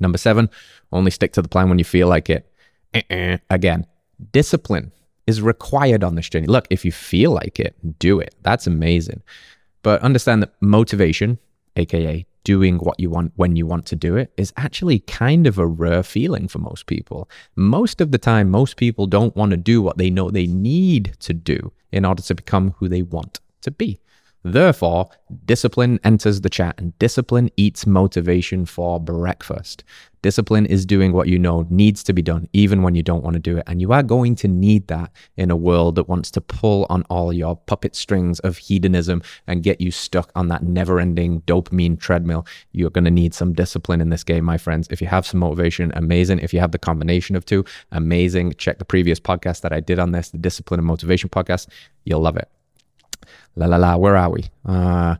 Number 0.00 0.18
seven, 0.18 0.50
only 0.90 1.12
stick 1.12 1.32
to 1.34 1.42
the 1.42 1.48
plan 1.48 1.68
when 1.68 1.78
you 1.78 1.84
feel 1.84 2.08
like 2.08 2.28
it. 2.28 2.52
Uh-uh. 2.92 3.38
Again, 3.50 3.86
discipline 4.32 4.90
is 5.26 5.40
required 5.42 6.02
on 6.04 6.14
this 6.14 6.28
journey. 6.28 6.46
Look, 6.46 6.66
if 6.70 6.84
you 6.84 6.92
feel 6.92 7.32
like 7.32 7.60
it, 7.60 7.74
do 7.98 8.20
it. 8.20 8.34
That's 8.42 8.66
amazing. 8.66 9.22
But 9.82 10.02
understand 10.02 10.42
that 10.42 10.54
motivation, 10.60 11.38
aka 11.76 12.26
doing 12.44 12.78
what 12.78 12.98
you 12.98 13.08
want 13.08 13.32
when 13.36 13.54
you 13.54 13.66
want 13.66 13.86
to 13.86 13.96
do 13.96 14.16
it, 14.16 14.32
is 14.36 14.52
actually 14.56 14.98
kind 15.00 15.46
of 15.46 15.58
a 15.58 15.66
rare 15.66 16.02
feeling 16.02 16.48
for 16.48 16.58
most 16.58 16.86
people. 16.86 17.28
Most 17.54 18.00
of 18.00 18.10
the 18.10 18.18
time, 18.18 18.50
most 18.50 18.76
people 18.76 19.06
don't 19.06 19.36
want 19.36 19.50
to 19.52 19.56
do 19.56 19.80
what 19.80 19.98
they 19.98 20.10
know 20.10 20.30
they 20.30 20.46
need 20.46 21.14
to 21.20 21.32
do 21.32 21.72
in 21.92 22.04
order 22.04 22.22
to 22.22 22.34
become 22.34 22.74
who 22.78 22.88
they 22.88 23.02
want 23.02 23.40
to 23.60 23.70
be. 23.70 24.00
Therefore, 24.44 25.08
discipline 25.44 26.00
enters 26.02 26.40
the 26.40 26.50
chat 26.50 26.74
and 26.78 26.98
discipline 26.98 27.50
eats 27.56 27.86
motivation 27.86 28.66
for 28.66 28.98
breakfast. 28.98 29.84
Discipline 30.22 30.66
is 30.66 30.86
doing 30.86 31.12
what 31.12 31.28
you 31.28 31.38
know 31.38 31.66
needs 31.68 32.02
to 32.04 32.12
be 32.12 32.22
done, 32.22 32.48
even 32.52 32.82
when 32.82 32.94
you 32.94 33.02
don't 33.02 33.24
want 33.24 33.34
to 33.34 33.40
do 33.40 33.58
it. 33.58 33.64
And 33.66 33.80
you 33.80 33.92
are 33.92 34.02
going 34.02 34.36
to 34.36 34.48
need 34.48 34.86
that 34.88 35.12
in 35.36 35.50
a 35.50 35.56
world 35.56 35.96
that 35.96 36.08
wants 36.08 36.30
to 36.32 36.40
pull 36.40 36.86
on 36.90 37.02
all 37.04 37.32
your 37.32 37.56
puppet 37.56 37.96
strings 37.96 38.38
of 38.40 38.56
hedonism 38.56 39.22
and 39.46 39.64
get 39.64 39.80
you 39.80 39.90
stuck 39.90 40.30
on 40.36 40.48
that 40.48 40.62
never 40.62 41.00
ending 41.00 41.40
dopamine 41.42 41.98
treadmill. 41.98 42.46
You're 42.70 42.90
going 42.90 43.04
to 43.04 43.10
need 43.10 43.34
some 43.34 43.52
discipline 43.52 44.00
in 44.00 44.10
this 44.10 44.22
game, 44.24 44.44
my 44.44 44.58
friends. 44.58 44.86
If 44.90 45.00
you 45.00 45.08
have 45.08 45.26
some 45.26 45.40
motivation, 45.40 45.92
amazing. 45.96 46.38
If 46.38 46.54
you 46.54 46.60
have 46.60 46.72
the 46.72 46.78
combination 46.78 47.34
of 47.34 47.44
two, 47.44 47.64
amazing. 47.90 48.54
Check 48.58 48.78
the 48.78 48.84
previous 48.84 49.18
podcast 49.18 49.62
that 49.62 49.72
I 49.72 49.80
did 49.80 49.98
on 49.98 50.12
this, 50.12 50.30
the 50.30 50.38
discipline 50.38 50.78
and 50.78 50.86
motivation 50.86 51.30
podcast. 51.30 51.66
You'll 52.04 52.20
love 52.20 52.36
it. 52.36 52.48
La 53.56 53.66
la 53.66 53.76
la, 53.76 53.96
where 53.96 54.16
are 54.16 54.30
we? 54.30 54.44
Uh, 54.64 55.16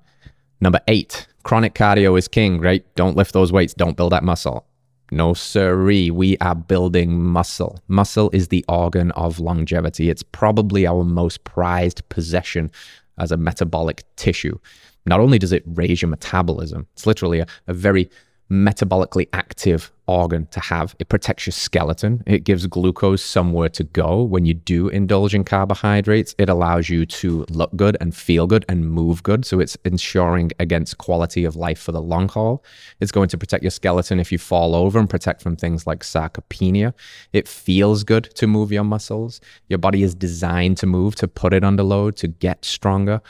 number 0.61 0.81
eight, 0.89 1.27
chronic 1.43 1.75
cardio 1.75 2.19
is 2.19 2.29
king, 2.29 2.61
right? 2.61 2.85
Don't 2.95 3.17
lift 3.17 3.33
those 3.33 3.53
weights, 3.53 3.75
don't 3.75 3.97
build 3.97 4.13
that 4.13 4.25
muscle. 4.25 4.67
No, 5.11 5.35
siree, 5.35 6.11
we 6.11 6.39
are 6.39 6.55
building 6.55 7.23
muscle. 7.23 7.79
Muscle 7.89 8.31
is 8.33 8.49
the 8.49 8.65
organ 8.67 9.11
of 9.11 9.39
longevity. 9.39 10.09
It's 10.09 10.23
probably 10.23 10.87
our 10.87 11.05
most 11.05 11.45
prized 11.45 12.09
possession 12.09 12.71
as 13.19 13.31
a 13.31 13.37
metabolic 13.37 14.05
tissue. 14.17 14.59
Not 15.05 15.21
only 15.21 15.39
does 15.39 15.53
it 15.53 15.65
raise 15.67 16.01
your 16.01 16.09
metabolism, 16.09 16.87
it's 16.95 17.07
literally 17.07 17.41
a, 17.41 17.47
a 17.67 17.75
very 17.75 18.09
metabolically 18.51 19.29
active 19.33 19.91
organ 20.07 20.47
to 20.51 20.61
have. 20.61 20.95
It 20.99 21.09
protects 21.09 21.47
your 21.47 21.53
skeleton. 21.53 22.23
It 22.27 22.45
gives 22.45 22.67
glucose 22.67 23.25
somewhere 23.25 23.69
to 23.71 23.85
go 23.85 24.23
when 24.23 24.45
you 24.45 24.53
do 24.53 24.89
indulge 24.89 25.35
in 25.35 25.45
carbohydrates. 25.45 26.35
It 26.39 26.49
allows 26.49 26.89
you 26.89 27.07
to 27.07 27.47
look 27.49 27.75
good 27.77 27.97
and 28.01 28.15
feel 28.15 28.47
good 28.47 28.65
and 28.69 28.91
move 28.91 29.23
good. 29.23 29.45
So 29.45 29.61
it's 29.61 29.79
ensuring 29.85 30.51
against 30.59 30.99
quality 30.99 31.45
of 31.45 31.57
life 31.57 31.79
for 31.79 31.93
the 31.93 32.03
long 32.03 32.29
haul. 32.29 32.65
It's 33.01 33.13
going 33.13 33.29
to 33.29 33.39
protect 33.39 33.63
your 33.63 33.71
skeleton 33.71 34.21
if 34.21 34.31
you 34.31 34.39
fall 34.39 34.75
over 34.75 34.99
and 34.99 35.09
protect 35.09 35.41
from 35.41 35.57
things 35.57 35.87
like 35.87 36.01
sarcopenia. 36.01 36.93
It 37.33 37.49
feels 37.49 38.05
good 38.05 38.25
to 38.35 38.47
move 38.47 38.73
your 38.73 38.85
muscles. 38.85 39.41
Your 39.69 39.79
body 39.79 40.03
is 40.03 40.15
designed 40.15 40.77
to 40.79 40.87
move, 40.87 41.15
to 41.17 41.29
put 41.29 41.55
it 41.55 41.65
under 41.65 41.83
load, 41.83 42.17
to 42.17 42.29
get 42.29 42.65
stronger. 42.65 43.23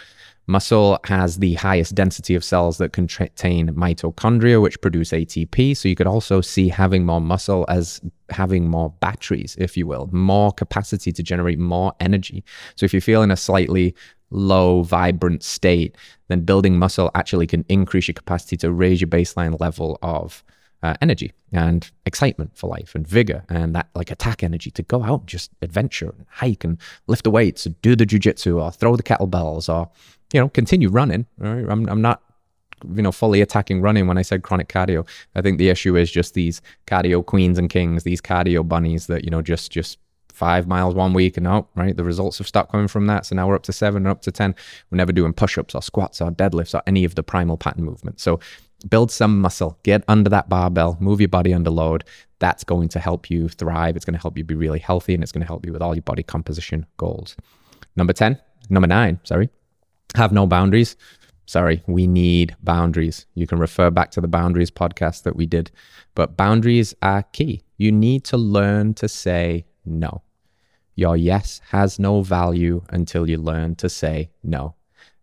Muscle 0.46 0.98
has 1.05 1.38
the 1.38 1.55
highest 1.55 1.94
density 1.94 2.35
of 2.35 2.42
cells 2.42 2.78
that 2.78 2.92
contain 2.92 3.68
mitochondria, 3.74 4.61
which 4.61 4.81
produce 4.81 5.11
ATP. 5.11 5.76
So 5.76 5.88
you 5.88 5.94
could 5.94 6.07
also 6.07 6.40
see 6.40 6.68
having 6.68 7.07
more 7.07 7.20
muscle 7.20 7.64
as 7.68 8.00
having 8.31 8.68
more 8.68 8.90
batteries, 9.00 9.57
if 9.59 9.76
you 9.76 9.87
will, 9.87 10.09
more 10.12 10.52
capacity 10.52 11.12
to 11.12 11.22
generate 11.22 11.59
more 11.59 11.92
energy. 12.00 12.44
So 12.74 12.85
if 12.85 12.92
you 12.92 13.00
feel 13.00 13.22
in 13.22 13.31
a 13.31 13.37
slightly 13.37 13.94
low, 14.31 14.83
vibrant 14.83 15.42
state, 15.42 15.96
then 16.28 16.40
building 16.40 16.78
muscle 16.78 17.11
actually 17.14 17.46
can 17.46 17.64
increase 17.68 18.09
your 18.09 18.14
capacity 18.14 18.57
to 18.59 18.72
raise 18.72 19.00
your 19.00 19.09
baseline 19.09 19.61
level 19.61 19.98
of 20.02 20.42
uh, 20.83 20.95
energy 21.01 21.33
and 21.53 21.90
excitement 22.07 22.57
for 22.57 22.68
life 22.68 22.95
and 22.95 23.07
vigor 23.07 23.45
and 23.49 23.75
that 23.75 23.88
like 23.95 24.11
attack 24.11 24.42
energy 24.42 24.71
to 24.71 24.83
go 24.83 25.03
out 25.03 25.21
and 25.21 25.29
just 25.29 25.51
adventure 25.62 26.14
and 26.16 26.27
hike 26.29 26.64
and 26.64 26.79
lift 27.07 27.25
the 27.25 27.31
weights, 27.31 27.66
and 27.66 27.81
do 27.83 27.95
the 27.95 28.07
jujitsu 28.07 28.61
or 28.61 28.73
throw 28.73 28.97
the 28.97 29.03
kettlebells 29.03 29.73
or, 29.73 29.88
you 30.33 30.40
know, 30.40 30.49
continue 30.49 30.88
running. 30.88 31.27
Right? 31.38 31.64
I'm, 31.68 31.88
I'm 31.88 32.03
not, 32.03 32.23
you 32.95 33.03
know, 33.03 33.12
fully 33.12 33.40
attacking 33.40 33.81
running 33.81 34.07
when 34.07 34.18
I 34.18 34.23
said 34.23 34.42
chronic 34.42 34.68
cardio. 34.68 35.07
I 35.35 35.42
think 35.42 35.59
the 35.59 35.68
issue 35.68 35.97
is 35.97 36.11
just 36.11 36.35
these 36.35 36.61
cardio 36.87 37.25
queens 37.25 37.59
and 37.59 37.71
kings, 37.71 38.03
these 38.03 38.21
cardio 38.21 38.66
bunnies 38.66 39.07
that, 39.07 39.25
you 39.25 39.31
know, 39.31 39.42
just, 39.42 39.71
just 39.71 39.99
five 40.33 40.66
miles 40.66 40.95
one 40.95 41.12
week 41.12 41.37
and 41.37 41.47
oh, 41.47 41.68
right, 41.77 41.97
the 41.97 42.03
results 42.03 42.38
have 42.38 42.49
stopped 42.49 42.73
coming 42.73 42.88
from 42.88 43.07
that. 43.07 43.27
So 43.27 43.37
now 43.37 43.47
we're 43.47 43.55
up 43.55 43.62
to 43.64 43.73
seven 43.73 44.07
or 44.07 44.11
up 44.11 44.23
to 44.23 44.33
10. 44.33 44.55
We're 44.90 44.97
never 44.97 45.12
doing 45.12 45.33
push 45.33 45.59
ups 45.59 45.75
or 45.75 45.83
squats 45.83 46.21
or 46.21 46.31
deadlifts 46.31 46.75
or 46.75 46.83
any 46.87 47.05
of 47.05 47.14
the 47.14 47.23
primal 47.23 47.57
pattern 47.57 47.85
movements. 47.85 48.23
So 48.23 48.40
build 48.83 49.11
some 49.11 49.40
muscle, 49.40 49.79
get 49.83 50.05
under 50.09 50.31
that 50.31 50.49
barbell, 50.49 50.97
move 51.01 51.21
your 51.21 51.29
body 51.29 51.55
under 51.55 51.71
load. 51.71 52.05
That's 52.38 52.64
going 52.64 52.88
to 52.90 52.99
help 52.99 53.31
you 53.31 53.49
thrive. 53.49 53.97
It's 53.97 54.05
going 54.05 54.14
to 54.14 54.21
help 54.21 54.37
you 54.37 54.45
be 54.45 54.55
really 54.55 54.79
healthy 54.79 55.14
and 55.14 55.23
it's 55.23 55.33
going 55.33 55.42
to 55.42 55.47
help 55.47 55.64
you 55.64 55.73
with 55.73 55.83
all 55.83 55.95
your 55.95 56.03
body 56.03 56.23
composition 56.23 56.87
goals. 56.97 57.37
Number 57.97 58.12
10, 58.12 58.38
number 58.71 58.87
nine, 58.87 59.21
sorry, 59.23 59.51
have 60.14 60.33
no 60.33 60.47
boundaries. 60.47 60.97
Sorry, 61.47 61.83
we 61.87 62.07
need 62.07 62.57
boundaries. 62.62 63.27
You 63.35 63.47
can 63.47 63.59
refer 63.59 63.90
back 63.90 64.11
to 64.12 64.21
the 64.21 64.29
boundaries 64.29 64.71
podcast 64.71 65.25
that 65.25 65.37
we 65.37 65.45
did, 65.45 65.71
but 66.14 66.37
boundaries 66.37 66.95
are 67.03 67.25
key. 67.25 67.62
You 67.77 67.92
need 67.92 68.25
to 68.27 68.37
learn 68.37 68.95
to 68.95 69.09
say 69.09 69.66
no. 69.85 70.23
Your 70.95 71.16
yes 71.16 71.61
has 71.71 71.99
no 71.99 72.23
value 72.23 72.83
until 72.90 73.29
you 73.29 73.38
learn 73.38 73.75
to 73.77 73.88
say 73.88 74.31
no. 74.42 74.75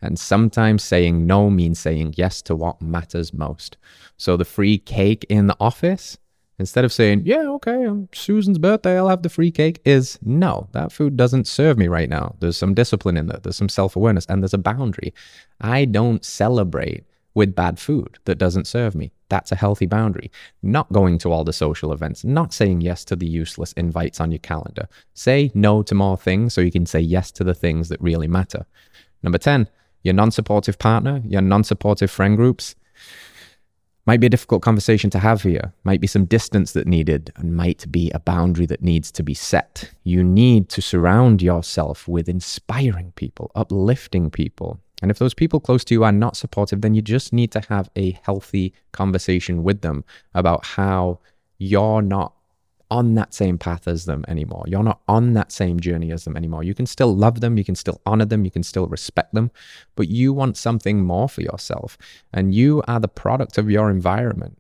And 0.02 0.18
sometimes 0.18 0.84
saying 0.84 1.28
no 1.28 1.50
means 1.50 1.80
saying 1.80 2.14
yes 2.18 2.42
to 2.44 2.56
what 2.56 2.82
matters 2.82 3.34
most. 3.34 3.78
So 4.18 4.38
the 4.38 4.46
free 4.46 4.78
cake 4.78 5.26
in 5.30 5.48
the 5.48 5.58
office, 5.60 6.18
instead 6.58 6.86
of 6.86 6.94
saying, 6.94 7.24
yeah, 7.26 7.48
okay, 7.50 7.86
on 7.86 8.10
Susan's 8.14 8.58
birthday, 8.58 8.98
I'll 8.98 9.10
have 9.10 9.24
the 9.24 9.30
free 9.30 9.52
cake, 9.52 9.82
is 9.84 10.18
no, 10.22 10.70
that 10.72 10.92
food 10.92 11.18
doesn't 11.18 11.48
serve 11.48 11.78
me 11.78 11.88
right 11.88 12.10
now. 12.10 12.36
There's 12.40 12.58
some 12.58 12.74
discipline 12.74 13.18
in 13.18 13.28
there, 13.28 13.40
there's 13.42 13.58
some 13.58 13.70
self 13.70 13.96
awareness, 13.96 14.26
and 14.28 14.42
there's 14.42 14.54
a 14.54 14.58
boundary. 14.58 15.14
I 15.60 15.86
don't 15.86 16.24
celebrate 16.24 17.04
with 17.34 17.56
bad 17.56 17.80
food 17.80 18.18
that 18.26 18.38
doesn't 18.38 18.68
serve 18.68 18.96
me. 18.96 19.12
That's 19.30 19.52
a 19.52 19.56
healthy 19.56 19.86
boundary. 19.86 20.32
Not 20.64 20.92
going 20.92 21.18
to 21.20 21.32
all 21.32 21.44
the 21.44 21.54
social 21.54 21.94
events, 21.94 22.24
not 22.24 22.54
saying 22.54 22.82
yes 22.82 23.06
to 23.06 23.16
the 23.16 23.28
useless 23.28 23.72
invites 23.74 24.20
on 24.20 24.32
your 24.32 24.40
calendar. 24.40 24.88
Say 25.14 25.52
no 25.54 25.84
to 25.84 25.96
more 25.96 26.18
things 26.18 26.54
so 26.54 26.62
you 26.62 26.72
can 26.72 26.86
say 26.86 27.00
yes 27.00 27.32
to 27.34 27.44
the 27.44 27.54
things 27.54 27.90
that 27.90 28.02
really 28.02 28.28
matter. 28.28 28.66
Number 29.22 29.38
10, 29.38 29.70
your 30.04 30.14
non 30.14 30.32
supportive 30.32 30.80
partner, 30.80 31.22
your 31.26 31.42
non 31.42 31.64
supportive 31.64 32.12
friend 32.12 32.38
groups. 32.38 32.76
Might 34.06 34.22
be 34.22 34.28
a 34.28 34.30
difficult 34.32 34.64
conversation 34.64 35.12
to 35.12 35.20
have 35.20 35.44
here, 35.44 35.72
might 35.84 36.02
be 36.02 36.08
some 36.08 36.26
distance 36.26 36.72
that 36.72 36.88
needed, 36.88 37.32
and 37.36 37.56
might 37.56 37.92
be 37.92 38.10
a 38.12 38.20
boundary 38.20 38.66
that 38.66 38.82
needs 38.82 39.12
to 39.12 39.22
be 39.22 39.36
set. 39.36 39.92
You 40.04 40.24
need 40.24 40.68
to 40.70 40.82
surround 40.82 41.44
yourself 41.44 42.08
with 42.08 42.28
inspiring 42.28 43.14
people, 43.16 43.52
uplifting 43.54 44.32
people. 44.32 44.80
And 45.02 45.12
if 45.12 45.20
those 45.20 45.36
people 45.36 45.60
close 45.60 45.84
to 45.86 45.94
you 45.94 46.04
are 46.04 46.12
not 46.12 46.36
supportive, 46.36 46.82
then 46.82 46.96
you 46.96 47.04
just 47.04 47.32
need 47.34 47.52
to 47.52 47.62
have 47.70 47.90
a 47.96 48.20
healthy 48.24 48.74
conversation 48.94 49.64
with 49.64 49.82
them 49.82 50.04
about 50.34 50.66
how 50.66 51.20
you're 51.60 52.02
not 52.02 52.34
on 52.92 53.16
that 53.16 53.34
same 53.34 53.58
path 53.58 53.88
as 53.88 54.06
them 54.06 54.26
anymore. 54.28 54.64
You're 54.68 54.84
not 54.84 55.02
on 55.08 55.34
that 55.34 55.52
same 55.52 55.80
journey 55.80 56.12
as 56.12 56.24
them 56.24 56.36
anymore. 56.36 56.64
You 56.64 56.74
can 56.74 56.86
still 56.86 57.16
love 57.16 57.42
them, 57.42 57.58
you 57.58 57.64
can 57.64 57.76
still 57.76 58.02
honor 58.06 58.26
them, 58.26 58.46
you 58.46 58.52
can 58.52 58.64
still 58.64 58.88
respect 58.88 59.34
them, 59.34 59.52
but 59.96 60.08
you 60.08 60.34
want 60.34 60.58
something 60.58 61.04
more 61.04 61.30
for 61.30 61.42
yourself. 61.42 61.98
And 62.34 62.54
you 62.54 62.84
are 62.88 63.00
the 63.00 63.08
product 63.08 63.58
of 63.58 63.70
your 63.70 63.90
environment. 63.90 64.58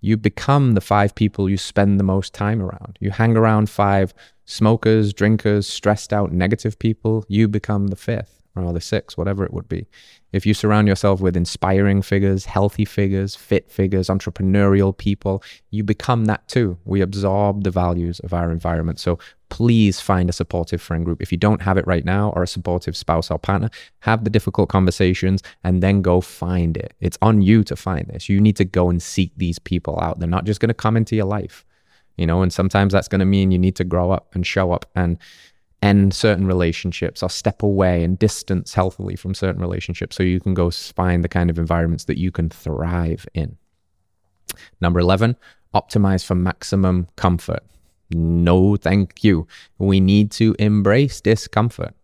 You 0.00 0.16
become 0.16 0.72
the 0.72 0.80
five 0.80 1.14
people 1.14 1.50
you 1.50 1.58
spend 1.58 2.00
the 2.00 2.04
most 2.04 2.32
time 2.32 2.62
around. 2.62 2.98
You 3.00 3.10
hang 3.10 3.36
around 3.36 3.68
five 3.68 4.14
smokers, 4.46 5.12
drinkers, 5.12 5.66
stressed 5.68 6.12
out, 6.12 6.32
negative 6.32 6.78
people, 6.78 7.24
you 7.28 7.46
become 7.48 7.88
the 7.88 7.96
fifth 7.96 8.39
or 8.56 8.72
the 8.72 8.80
six, 8.80 9.16
whatever 9.16 9.44
it 9.44 9.52
would 9.52 9.68
be. 9.68 9.86
If 10.32 10.46
you 10.46 10.54
surround 10.54 10.88
yourself 10.88 11.20
with 11.20 11.36
inspiring 11.36 12.02
figures, 12.02 12.44
healthy 12.44 12.84
figures, 12.84 13.34
fit 13.34 13.70
figures, 13.70 14.08
entrepreneurial 14.08 14.96
people, 14.96 15.42
you 15.70 15.82
become 15.82 16.26
that 16.26 16.46
too. 16.48 16.78
We 16.84 17.00
absorb 17.00 17.64
the 17.64 17.70
values 17.70 18.20
of 18.20 18.32
our 18.32 18.50
environment. 18.50 19.00
So 19.00 19.18
please 19.48 20.00
find 20.00 20.30
a 20.30 20.32
supportive 20.32 20.80
friend 20.80 21.04
group. 21.04 21.20
If 21.20 21.32
you 21.32 21.38
don't 21.38 21.62
have 21.62 21.76
it 21.76 21.86
right 21.86 22.04
now, 22.04 22.30
or 22.36 22.42
a 22.42 22.46
supportive 22.48 22.96
spouse 22.96 23.30
or 23.30 23.38
partner, 23.38 23.70
have 24.00 24.24
the 24.24 24.30
difficult 24.30 24.68
conversations 24.68 25.42
and 25.64 25.82
then 25.82 26.02
go 26.02 26.20
find 26.20 26.76
it. 26.76 26.94
It's 27.00 27.18
on 27.20 27.42
you 27.42 27.64
to 27.64 27.76
find 27.76 28.06
this. 28.08 28.28
You 28.28 28.40
need 28.40 28.56
to 28.56 28.64
go 28.64 28.88
and 28.88 29.02
seek 29.02 29.32
these 29.36 29.58
people 29.58 29.98
out. 30.00 30.20
They're 30.20 30.28
not 30.28 30.44
just 30.44 30.60
going 30.60 30.68
to 30.68 30.74
come 30.74 30.96
into 30.96 31.16
your 31.16 31.26
life, 31.26 31.64
you 32.16 32.26
know, 32.26 32.42
and 32.42 32.52
sometimes 32.52 32.92
that's 32.92 33.08
going 33.08 33.18
to 33.18 33.24
mean 33.24 33.50
you 33.50 33.58
need 33.58 33.76
to 33.76 33.84
grow 33.84 34.12
up 34.12 34.34
and 34.34 34.46
show 34.46 34.72
up 34.72 34.86
and 34.94 35.18
end 35.82 36.12
certain 36.12 36.46
relationships 36.46 37.22
or 37.22 37.30
step 37.30 37.62
away 37.62 38.04
and 38.04 38.18
distance 38.18 38.74
healthily 38.74 39.16
from 39.16 39.34
certain 39.34 39.60
relationships 39.60 40.16
so 40.16 40.22
you 40.22 40.40
can 40.40 40.54
go 40.54 40.70
find 40.70 41.24
the 41.24 41.28
kind 41.28 41.48
of 41.48 41.58
environments 41.58 42.04
that 42.04 42.18
you 42.18 42.30
can 42.30 42.50
thrive 42.50 43.26
in. 43.34 43.56
Number 44.80 45.00
11, 45.00 45.36
optimize 45.74 46.24
for 46.24 46.34
maximum 46.34 47.08
comfort. 47.16 47.62
No, 48.10 48.76
thank 48.76 49.22
you. 49.22 49.46
We 49.78 50.00
need 50.00 50.30
to 50.32 50.54
embrace 50.58 51.20
discomfort. 51.20 51.94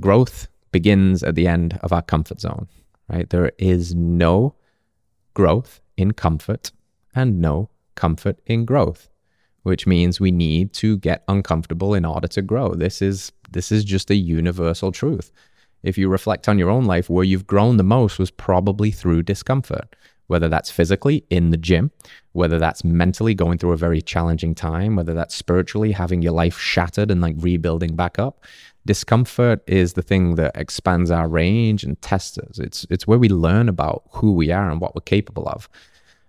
Growth 0.00 0.48
begins 0.72 1.22
at 1.22 1.34
the 1.34 1.46
end 1.46 1.78
of 1.82 1.92
our 1.92 2.02
comfort 2.02 2.40
zone, 2.40 2.68
right? 3.08 3.28
There 3.28 3.52
is 3.58 3.94
no 3.94 4.54
growth 5.34 5.80
in 5.96 6.12
comfort 6.12 6.72
and 7.14 7.40
no 7.40 7.68
comfort 7.94 8.40
in 8.46 8.64
growth 8.64 9.09
which 9.62 9.86
means 9.86 10.20
we 10.20 10.30
need 10.30 10.72
to 10.74 10.98
get 10.98 11.24
uncomfortable 11.28 11.94
in 11.94 12.04
order 12.04 12.28
to 12.28 12.42
grow. 12.42 12.74
This 12.74 13.02
is 13.02 13.32
this 13.50 13.72
is 13.72 13.84
just 13.84 14.10
a 14.10 14.14
universal 14.14 14.92
truth. 14.92 15.32
If 15.82 15.96
you 15.98 16.08
reflect 16.08 16.48
on 16.48 16.58
your 16.58 16.70
own 16.70 16.84
life, 16.84 17.08
where 17.08 17.24
you've 17.24 17.46
grown 17.46 17.76
the 17.76 17.82
most 17.82 18.18
was 18.18 18.30
probably 18.30 18.90
through 18.90 19.22
discomfort, 19.22 19.96
whether 20.26 20.48
that's 20.48 20.70
physically 20.70 21.24
in 21.30 21.50
the 21.50 21.56
gym, 21.56 21.90
whether 22.32 22.58
that's 22.58 22.84
mentally 22.84 23.34
going 23.34 23.58
through 23.58 23.72
a 23.72 23.76
very 23.76 24.00
challenging 24.00 24.54
time, 24.54 24.94
whether 24.94 25.14
that's 25.14 25.34
spiritually 25.34 25.92
having 25.92 26.22
your 26.22 26.32
life 26.32 26.58
shattered 26.58 27.10
and 27.10 27.20
like 27.20 27.34
rebuilding 27.38 27.96
back 27.96 28.18
up. 28.18 28.44
Discomfort 28.86 29.62
is 29.66 29.94
the 29.94 30.02
thing 30.02 30.36
that 30.36 30.52
expands 30.54 31.10
our 31.10 31.28
range 31.28 31.82
and 31.82 32.00
tests 32.00 32.38
us. 32.38 32.58
It's 32.58 32.86
it's 32.90 33.06
where 33.06 33.18
we 33.18 33.28
learn 33.28 33.68
about 33.68 34.04
who 34.12 34.32
we 34.32 34.50
are 34.52 34.70
and 34.70 34.80
what 34.80 34.94
we're 34.94 35.02
capable 35.02 35.48
of. 35.48 35.68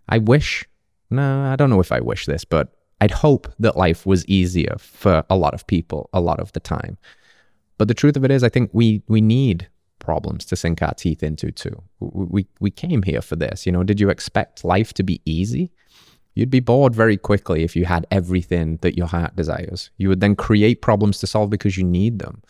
I 0.09 0.17
wish, 0.17 0.65
no, 1.09 1.43
I 1.43 1.55
don't 1.55 1.69
know 1.69 1.79
if 1.79 1.91
I 1.91 1.99
wish 1.99 2.25
this, 2.25 2.43
but 2.43 2.73
I'd 3.01 3.11
hope 3.11 3.51
that 3.59 3.75
life 3.75 4.05
was 4.05 4.25
easier 4.27 4.75
for 4.77 5.23
a 5.29 5.35
lot 5.35 5.55
of 5.55 5.65
people 5.67 6.09
a 6.13 6.21
lot 6.21 6.39
of 6.39 6.51
the 6.53 6.59
time. 6.59 6.97
But 7.77 7.87
the 7.87 7.95
truth 7.95 8.15
of 8.15 8.23
it 8.23 8.31
is, 8.31 8.43
I 8.43 8.49
think 8.49 8.69
we 8.73 9.01
we 9.07 9.21
need 9.21 9.67
problems 9.97 10.45
to 10.45 10.55
sink 10.55 10.81
our 10.81 10.93
teeth 10.93 11.23
into 11.23 11.51
too. 11.51 11.81
We 11.99 12.45
we 12.59 12.69
came 12.69 13.01
here 13.01 13.21
for 13.21 13.35
this. 13.35 13.65
You 13.65 13.71
know, 13.71 13.83
did 13.83 13.99
you 13.99 14.09
expect 14.09 14.63
life 14.63 14.93
to 14.93 15.03
be 15.03 15.19
easy? 15.25 15.71
You'd 16.35 16.51
be 16.51 16.59
bored 16.59 16.95
very 16.95 17.17
quickly 17.17 17.63
if 17.63 17.75
you 17.75 17.85
had 17.85 18.05
everything 18.11 18.77
that 18.83 18.97
your 18.97 19.07
heart 19.07 19.35
desires. 19.35 19.89
You 19.97 20.07
would 20.09 20.21
then 20.21 20.35
create 20.35 20.81
problems 20.81 21.19
to 21.19 21.27
solve 21.27 21.49
because 21.49 21.77
you 21.77 21.83
need 21.83 22.19
them. 22.19 22.41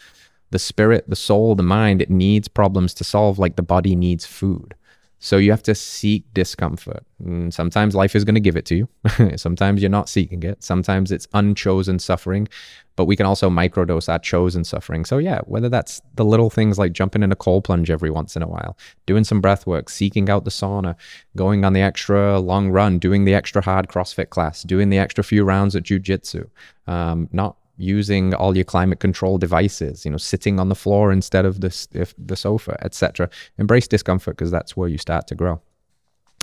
The 0.52 0.60
spirit, 0.60 1.10
the 1.10 1.16
soul, 1.16 1.56
the 1.56 1.64
mind, 1.64 2.02
it 2.02 2.10
needs 2.10 2.48
problems 2.48 2.94
to 2.96 3.04
solve 3.06 3.40
like 3.40 3.56
the 3.56 3.64
body 3.64 3.96
needs 3.96 4.26
food. 4.26 4.76
So 5.24 5.38
you 5.38 5.52
have 5.52 5.62
to 5.64 5.76
seek 5.76 6.26
discomfort. 6.34 7.06
And 7.24 7.54
sometimes 7.54 7.94
life 7.94 8.16
is 8.16 8.26
going 8.26 8.36
to 8.36 8.42
give 8.42 8.56
it 8.56 8.66
to 8.66 8.76
you. 8.76 8.90
Sometimes 9.38 9.80
you're 9.80 9.92
not 9.92 10.10
seeking 10.10 10.42
it. 10.42 10.64
Sometimes 10.64 11.12
it's 11.12 11.28
unchosen 11.34 12.00
suffering, 12.00 12.48
but 12.96 13.06
we 13.06 13.16
can 13.16 13.28
also 13.28 13.48
microdose 13.48 14.10
our 14.10 14.18
chosen 14.18 14.64
suffering. 14.64 15.06
So 15.06 15.20
yeah, 15.20 15.42
whether 15.46 15.70
that's 15.70 16.02
the 16.16 16.26
little 16.26 16.50
things 16.50 16.80
like 16.80 16.94
jumping 16.94 17.22
in 17.22 17.32
a 17.32 17.36
cold 17.36 17.66
plunge 17.66 17.92
every 17.92 18.10
once 18.10 18.36
in 18.36 18.42
a 18.42 18.48
while, 18.48 18.76
doing 19.06 19.24
some 19.24 19.42
breath 19.42 19.68
work, 19.68 19.90
seeking 19.90 20.28
out 20.28 20.44
the 20.44 20.50
sauna, 20.50 20.96
going 21.38 21.66
on 21.66 21.74
the 21.74 21.82
extra 21.82 22.40
long 22.40 22.72
run, 22.72 22.98
doing 22.98 23.24
the 23.24 23.36
extra 23.36 23.62
hard 23.62 23.90
CrossFit 23.90 24.32
class, 24.32 24.64
doing 24.64 24.90
the 24.90 24.98
extra 24.98 25.24
few 25.24 25.44
rounds 25.44 25.76
at 25.76 25.84
jujitsu, 25.84 26.50
um, 26.88 27.30
not 27.32 27.58
using 27.82 28.34
all 28.34 28.56
your 28.56 28.66
climate 28.66 29.00
control 29.00 29.38
devices, 29.38 30.06
you 30.06 30.12
know, 30.12 30.18
sitting 30.18 30.60
on 30.60 30.70
the 30.70 30.76
floor 30.76 31.12
instead 31.12 31.46
of 31.46 31.62
the, 31.62 32.14
the 32.18 32.36
sofa, 32.36 32.78
etc. 32.82 33.30
Embrace 33.58 33.88
discomfort 33.88 34.38
because 34.38 34.52
that's 34.52 34.78
where 34.78 34.90
you 34.90 34.98
start 34.98 35.28
to 35.28 35.36
grow. 35.36 35.62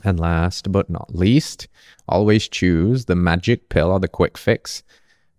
And 0.04 0.20
last 0.20 0.70
but 0.70 0.90
not 0.90 1.14
least, 1.14 1.68
always 2.08 2.48
choose 2.48 3.06
the 3.06 3.16
magic 3.16 3.68
pill 3.68 3.90
or 3.90 4.00
the 4.00 4.08
quick 4.08 4.38
fix. 4.38 4.82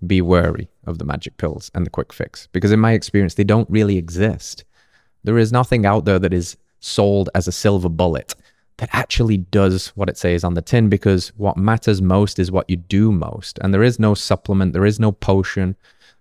Be 0.06 0.22
wary 0.22 0.70
of 0.86 0.98
the 0.98 1.06
magic 1.06 1.38
pills 1.38 1.70
and 1.76 1.86
the 1.86 1.90
quick 1.90 2.14
fix 2.14 2.48
because, 2.54 2.72
in 2.72 2.80
my 2.80 2.94
experience, 2.94 3.34
they 3.34 3.44
don't 3.44 3.70
really 3.70 3.98
exist. 3.98 4.64
There 5.24 5.38
is 5.38 5.52
nothing 5.52 5.86
out 5.86 6.06
there 6.06 6.20
that 6.20 6.34
is 6.34 6.56
sold 6.80 7.30
as 7.36 7.48
a 7.48 7.52
silver 7.52 7.90
bullet 7.90 8.34
that 8.80 8.90
actually 8.94 9.38
does 9.38 9.90
what 9.90 10.10
it 10.10 10.18
says 10.18 10.44
on 10.44 10.54
the 10.54 10.62
tin 10.62 10.88
because 10.88 11.30
what 11.36 11.58
matters 11.58 12.02
most 12.02 12.40
is 12.40 12.50
what 12.50 12.70
you 12.70 12.78
do 12.78 13.12
most. 13.12 13.60
And 13.62 13.74
there 13.74 13.84
is 13.84 14.00
no 14.00 14.14
supplement, 14.14 14.72
there 14.72 14.86
is 14.86 15.02
no 15.02 15.12
potion, 15.12 15.76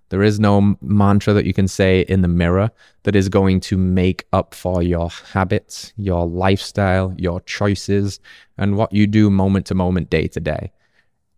there 0.09 0.25
is 0.25 0.41
no 0.41 0.77
mantra 0.81 1.33
that 1.35 1.45
you 1.45 1.55
can 1.55 1.69
say 1.69 2.01
in 2.09 2.23
the 2.23 2.29
mirror 2.29 2.71
that 3.05 3.15
is 3.15 3.29
going 3.29 3.61
to 3.61 3.77
make 3.77 4.27
up 4.33 4.55
for 4.55 4.83
your 4.83 5.09
habits, 5.33 5.93
your 5.97 6.27
lifestyle, 6.27 7.15
your 7.17 7.41
choices, 7.43 8.19
and 8.57 8.77
what 8.77 8.93
you 8.93 9.07
do 9.07 9.31
moment 9.31 9.67
to 9.67 9.75
moment, 9.77 10.11
day 10.11 10.27
to 10.27 10.41
day. 10.41 10.73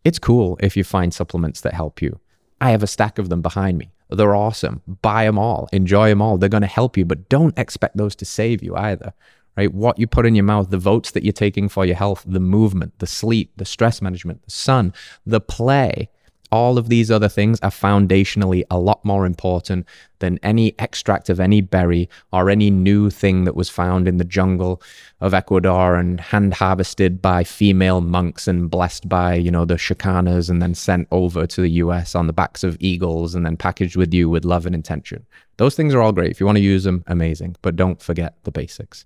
It's 0.05 0.19
cool 0.19 0.59
if 0.63 0.75
you 0.75 0.85
find 0.85 1.13
supplements 1.13 1.61
that 1.61 1.75
help 1.75 2.01
you. 2.01 2.19
I 2.63 2.71
have 2.71 2.83
a 2.83 2.87
stack 2.87 3.19
of 3.19 3.29
them 3.29 3.43
behind 3.43 3.77
me. 3.77 3.93
They're 4.09 4.35
awesome. 4.35 4.81
Buy 5.03 5.25
them 5.25 5.39
all, 5.39 5.69
enjoy 5.71 6.09
them 6.09 6.23
all. 6.23 6.39
They're 6.39 6.49
going 6.49 6.63
to 6.63 6.67
help 6.67 6.97
you, 6.97 7.05
but 7.05 7.29
don't 7.29 7.59
expect 7.59 7.99
those 7.99 8.17
to 8.17 8.25
save 8.25 8.63
you 8.63 8.75
either 8.75 9.13
right? 9.61 9.75
What 9.75 9.99
you 9.99 10.07
put 10.07 10.25
in 10.25 10.35
your 10.35 10.44
mouth, 10.44 10.70
the 10.70 10.79
votes 10.79 11.11
that 11.11 11.23
you're 11.23 11.33
taking 11.33 11.68
for 11.68 11.85
your 11.85 11.96
health, 11.96 12.25
the 12.27 12.40
movement, 12.40 12.99
the 12.99 13.07
sleep, 13.07 13.53
the 13.57 13.66
stress 13.66 14.01
management, 14.01 14.42
the 14.44 14.51
sun, 14.51 14.94
the 15.27 15.40
play, 15.40 16.09
all 16.53 16.79
of 16.79 16.88
these 16.88 17.11
other 17.11 17.29
things 17.29 17.61
are 17.61 17.70
foundationally 17.70 18.62
a 18.70 18.79
lot 18.79 19.05
more 19.05 19.25
important 19.25 19.87
than 20.18 20.40
any 20.42 20.75
extract 20.79 21.29
of 21.29 21.38
any 21.38 21.61
berry 21.61 22.09
or 22.33 22.51
any 22.51 22.70
new 22.70 23.09
thing 23.09 23.44
that 23.44 23.55
was 23.55 23.68
found 23.68 24.09
in 24.09 24.16
the 24.16 24.25
jungle 24.25 24.83
of 25.20 25.33
Ecuador 25.33 25.94
and 25.94 26.20
hand 26.20 26.55
harvested 26.55 27.23
by 27.23 27.44
female 27.44 28.01
monks 28.01 28.49
and 28.49 28.68
blessed 28.68 29.09
by, 29.09 29.35
you 29.35 29.51
know, 29.51 29.64
the 29.64 29.75
Shakanas 29.75 30.51
and 30.51 30.61
then 30.61 30.75
sent 30.75 31.07
over 31.12 31.46
to 31.46 31.61
the 31.61 31.70
US 31.85 32.14
on 32.14 32.27
the 32.27 32.33
backs 32.33 32.64
of 32.64 32.77
eagles 32.81 33.35
and 33.35 33.46
then 33.46 33.57
packaged 33.57 33.96
with 33.96 34.12
you 34.12 34.29
with 34.29 34.44
love 34.44 34.66
and 34.66 34.75
intention. 34.75 35.25
Those 35.59 35.77
things 35.77 35.94
are 35.94 36.01
all 36.01 36.12
great. 36.12 36.31
If 36.31 36.40
you 36.40 36.46
want 36.46 36.57
to 36.57 36.64
use 36.64 36.85
them, 36.85 37.05
amazing. 37.07 37.57
But 37.62 37.77
don't 37.77 38.03
forget 38.03 38.35
the 38.42 38.51
basics. 38.51 39.05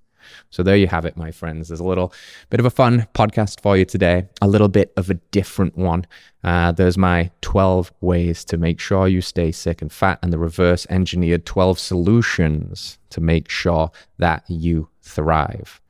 So 0.51 0.63
there 0.63 0.77
you 0.77 0.87
have 0.87 1.05
it, 1.05 1.17
my 1.17 1.31
friends. 1.31 1.69
There's 1.69 1.81
a 1.81 1.85
little 1.85 2.13
bit 2.51 2.61
of 2.61 2.67
a 2.67 2.71
fun 2.71 3.07
podcast 3.15 3.61
for 3.61 3.77
you 3.77 3.85
today, 3.85 4.29
a 4.41 4.49
little 4.49 4.69
bit 4.69 4.93
of 4.97 5.11
a 5.11 5.15
different 5.15 5.77
one. 5.77 6.07
Uh, 6.43 6.73
there's 6.73 6.99
my 6.99 7.31
12 7.41 7.93
ways 8.01 8.45
to 8.47 8.57
make 8.57 8.81
sure 8.81 9.09
you 9.09 9.21
stay 9.21 9.53
sick 9.53 9.83
and 9.83 9.93
fat, 9.93 10.19
and 10.23 10.33
the 10.33 10.39
reverse 10.39 10.87
engineered 10.91 11.47
12 11.47 11.79
solutions 11.79 12.99
to 13.11 13.21
make 13.21 13.49
sure 13.49 13.91
that 14.19 14.45
you 14.49 14.89
thrive. 15.03 15.81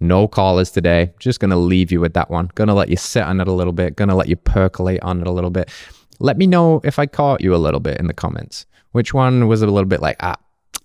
No 0.00 0.26
callers 0.26 0.72
today. 0.72 1.12
Just 1.20 1.38
going 1.38 1.52
to 1.52 1.56
leave 1.56 1.92
you 1.92 2.00
with 2.00 2.14
that 2.14 2.28
one. 2.28 2.50
Going 2.56 2.66
to 2.66 2.74
let 2.74 2.88
you 2.88 2.96
sit 2.96 3.22
on 3.22 3.40
it 3.40 3.46
a 3.46 3.52
little 3.52 3.72
bit. 3.72 3.94
Going 3.94 4.08
to 4.08 4.16
let 4.16 4.28
you 4.28 4.34
percolate 4.34 5.00
on 5.02 5.20
it 5.20 5.28
a 5.28 5.30
little 5.30 5.50
bit. 5.50 5.70
Let 6.18 6.36
me 6.38 6.46
know 6.46 6.80
if 6.82 6.98
I 6.98 7.06
caught 7.06 7.40
you 7.40 7.54
a 7.54 7.56
little 7.56 7.78
bit 7.78 7.98
in 8.00 8.08
the 8.08 8.14
comments. 8.14 8.66
Which 8.90 9.14
one 9.14 9.46
was 9.46 9.62
a 9.62 9.66
little 9.66 9.88
bit 9.88 10.02
like, 10.02 10.16
ah, 10.20 10.36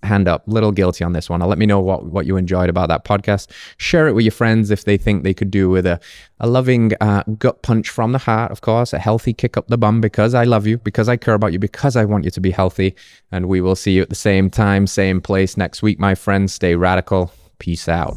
hand 0.04 0.28
up, 0.28 0.44
little 0.48 0.72
guilty 0.72 1.04
on 1.04 1.14
this 1.14 1.30
one. 1.30 1.42
I'll 1.42 1.48
let 1.48 1.58
me 1.58 1.66
know 1.66 1.80
what, 1.80 2.06
what 2.06 2.26
you 2.26 2.38
enjoyed 2.38 2.70
about 2.70 2.90
that 2.90 3.06
podcast. 3.06 3.50
Share 3.78 4.08
it 4.08 4.14
with 4.14 4.26
your 4.26 4.32
friends 4.32 4.72
if 4.72 4.86
they 4.86 4.98
think 4.98 5.24
they 5.24 5.34
could 5.34 5.52
do 5.52 5.70
with 5.70 5.86
a, 5.86 6.00
a 6.40 6.48
loving 6.48 6.94
uh, 7.02 7.24
gut 7.38 7.62
punch 7.62 7.90
from 7.90 8.12
the 8.12 8.18
heart, 8.20 8.52
of 8.52 8.62
course, 8.62 8.94
a 8.94 9.00
healthy 9.00 9.34
kick 9.34 9.58
up 9.58 9.68
the 9.68 9.78
bum 9.78 10.02
because 10.02 10.34
I 10.34 10.44
love 10.44 10.68
you, 10.68 10.78
because 10.78 11.10
I 11.10 11.18
care 11.18 11.34
about 11.34 11.54
you, 11.54 11.60
because 11.60 11.96
I 11.96 12.06
want 12.06 12.26
you 12.26 12.32
to 12.32 12.42
be 12.42 12.52
healthy. 12.52 12.96
And 13.32 13.48
we 13.48 13.62
will 13.62 13.76
see 13.76 13.94
you 13.94 14.02
at 14.02 14.10
the 14.10 14.16
same 14.16 14.50
time, 14.50 14.88
same 14.88 15.22
place 15.22 15.58
next 15.58 15.82
week, 15.82 16.00
my 16.00 16.16
friends. 16.16 16.54
Stay 16.54 16.76
radical. 16.76 17.32
Peace 17.60 17.90
out. 17.90 18.16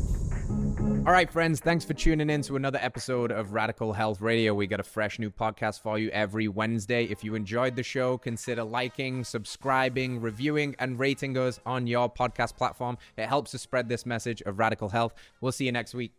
All 1.07 1.15
right, 1.15 1.31
friends, 1.33 1.61
thanks 1.61 1.85
for 1.85 1.95
tuning 1.95 2.29
in 2.29 2.43
to 2.43 2.57
another 2.57 2.79
episode 2.83 3.33
of 3.33 3.55
Radical 3.55 3.95
Health 3.95 4.21
Radio. 4.21 4.53
We 4.55 4.67
got 4.67 4.81
a 4.81 4.85
fresh 4.85 5.19
new 5.19 5.31
podcast 5.31 5.81
for 5.81 5.99
you 5.99 6.11
every 6.11 6.47
Wednesday. 6.47 7.05
If 7.05 7.25
you 7.25 7.35
enjoyed 7.35 7.75
the 7.75 7.83
show, 7.83 8.19
consider 8.19 8.63
liking, 8.65 9.25
subscribing, 9.25 10.21
reviewing, 10.21 10.77
and 10.79 10.99
rating 10.99 11.39
us 11.39 11.59
on 11.65 11.87
your 11.87 12.13
podcast 12.13 12.57
platform. 12.57 12.99
It 13.17 13.27
helps 13.27 13.53
to 13.53 13.59
spread 13.59 13.89
this 13.89 14.05
message 14.05 14.43
of 14.43 14.59
radical 14.59 14.91
health. 14.91 15.15
We'll 15.41 15.53
see 15.53 15.65
you 15.65 15.73
next 15.73 15.95
week. 15.95 16.13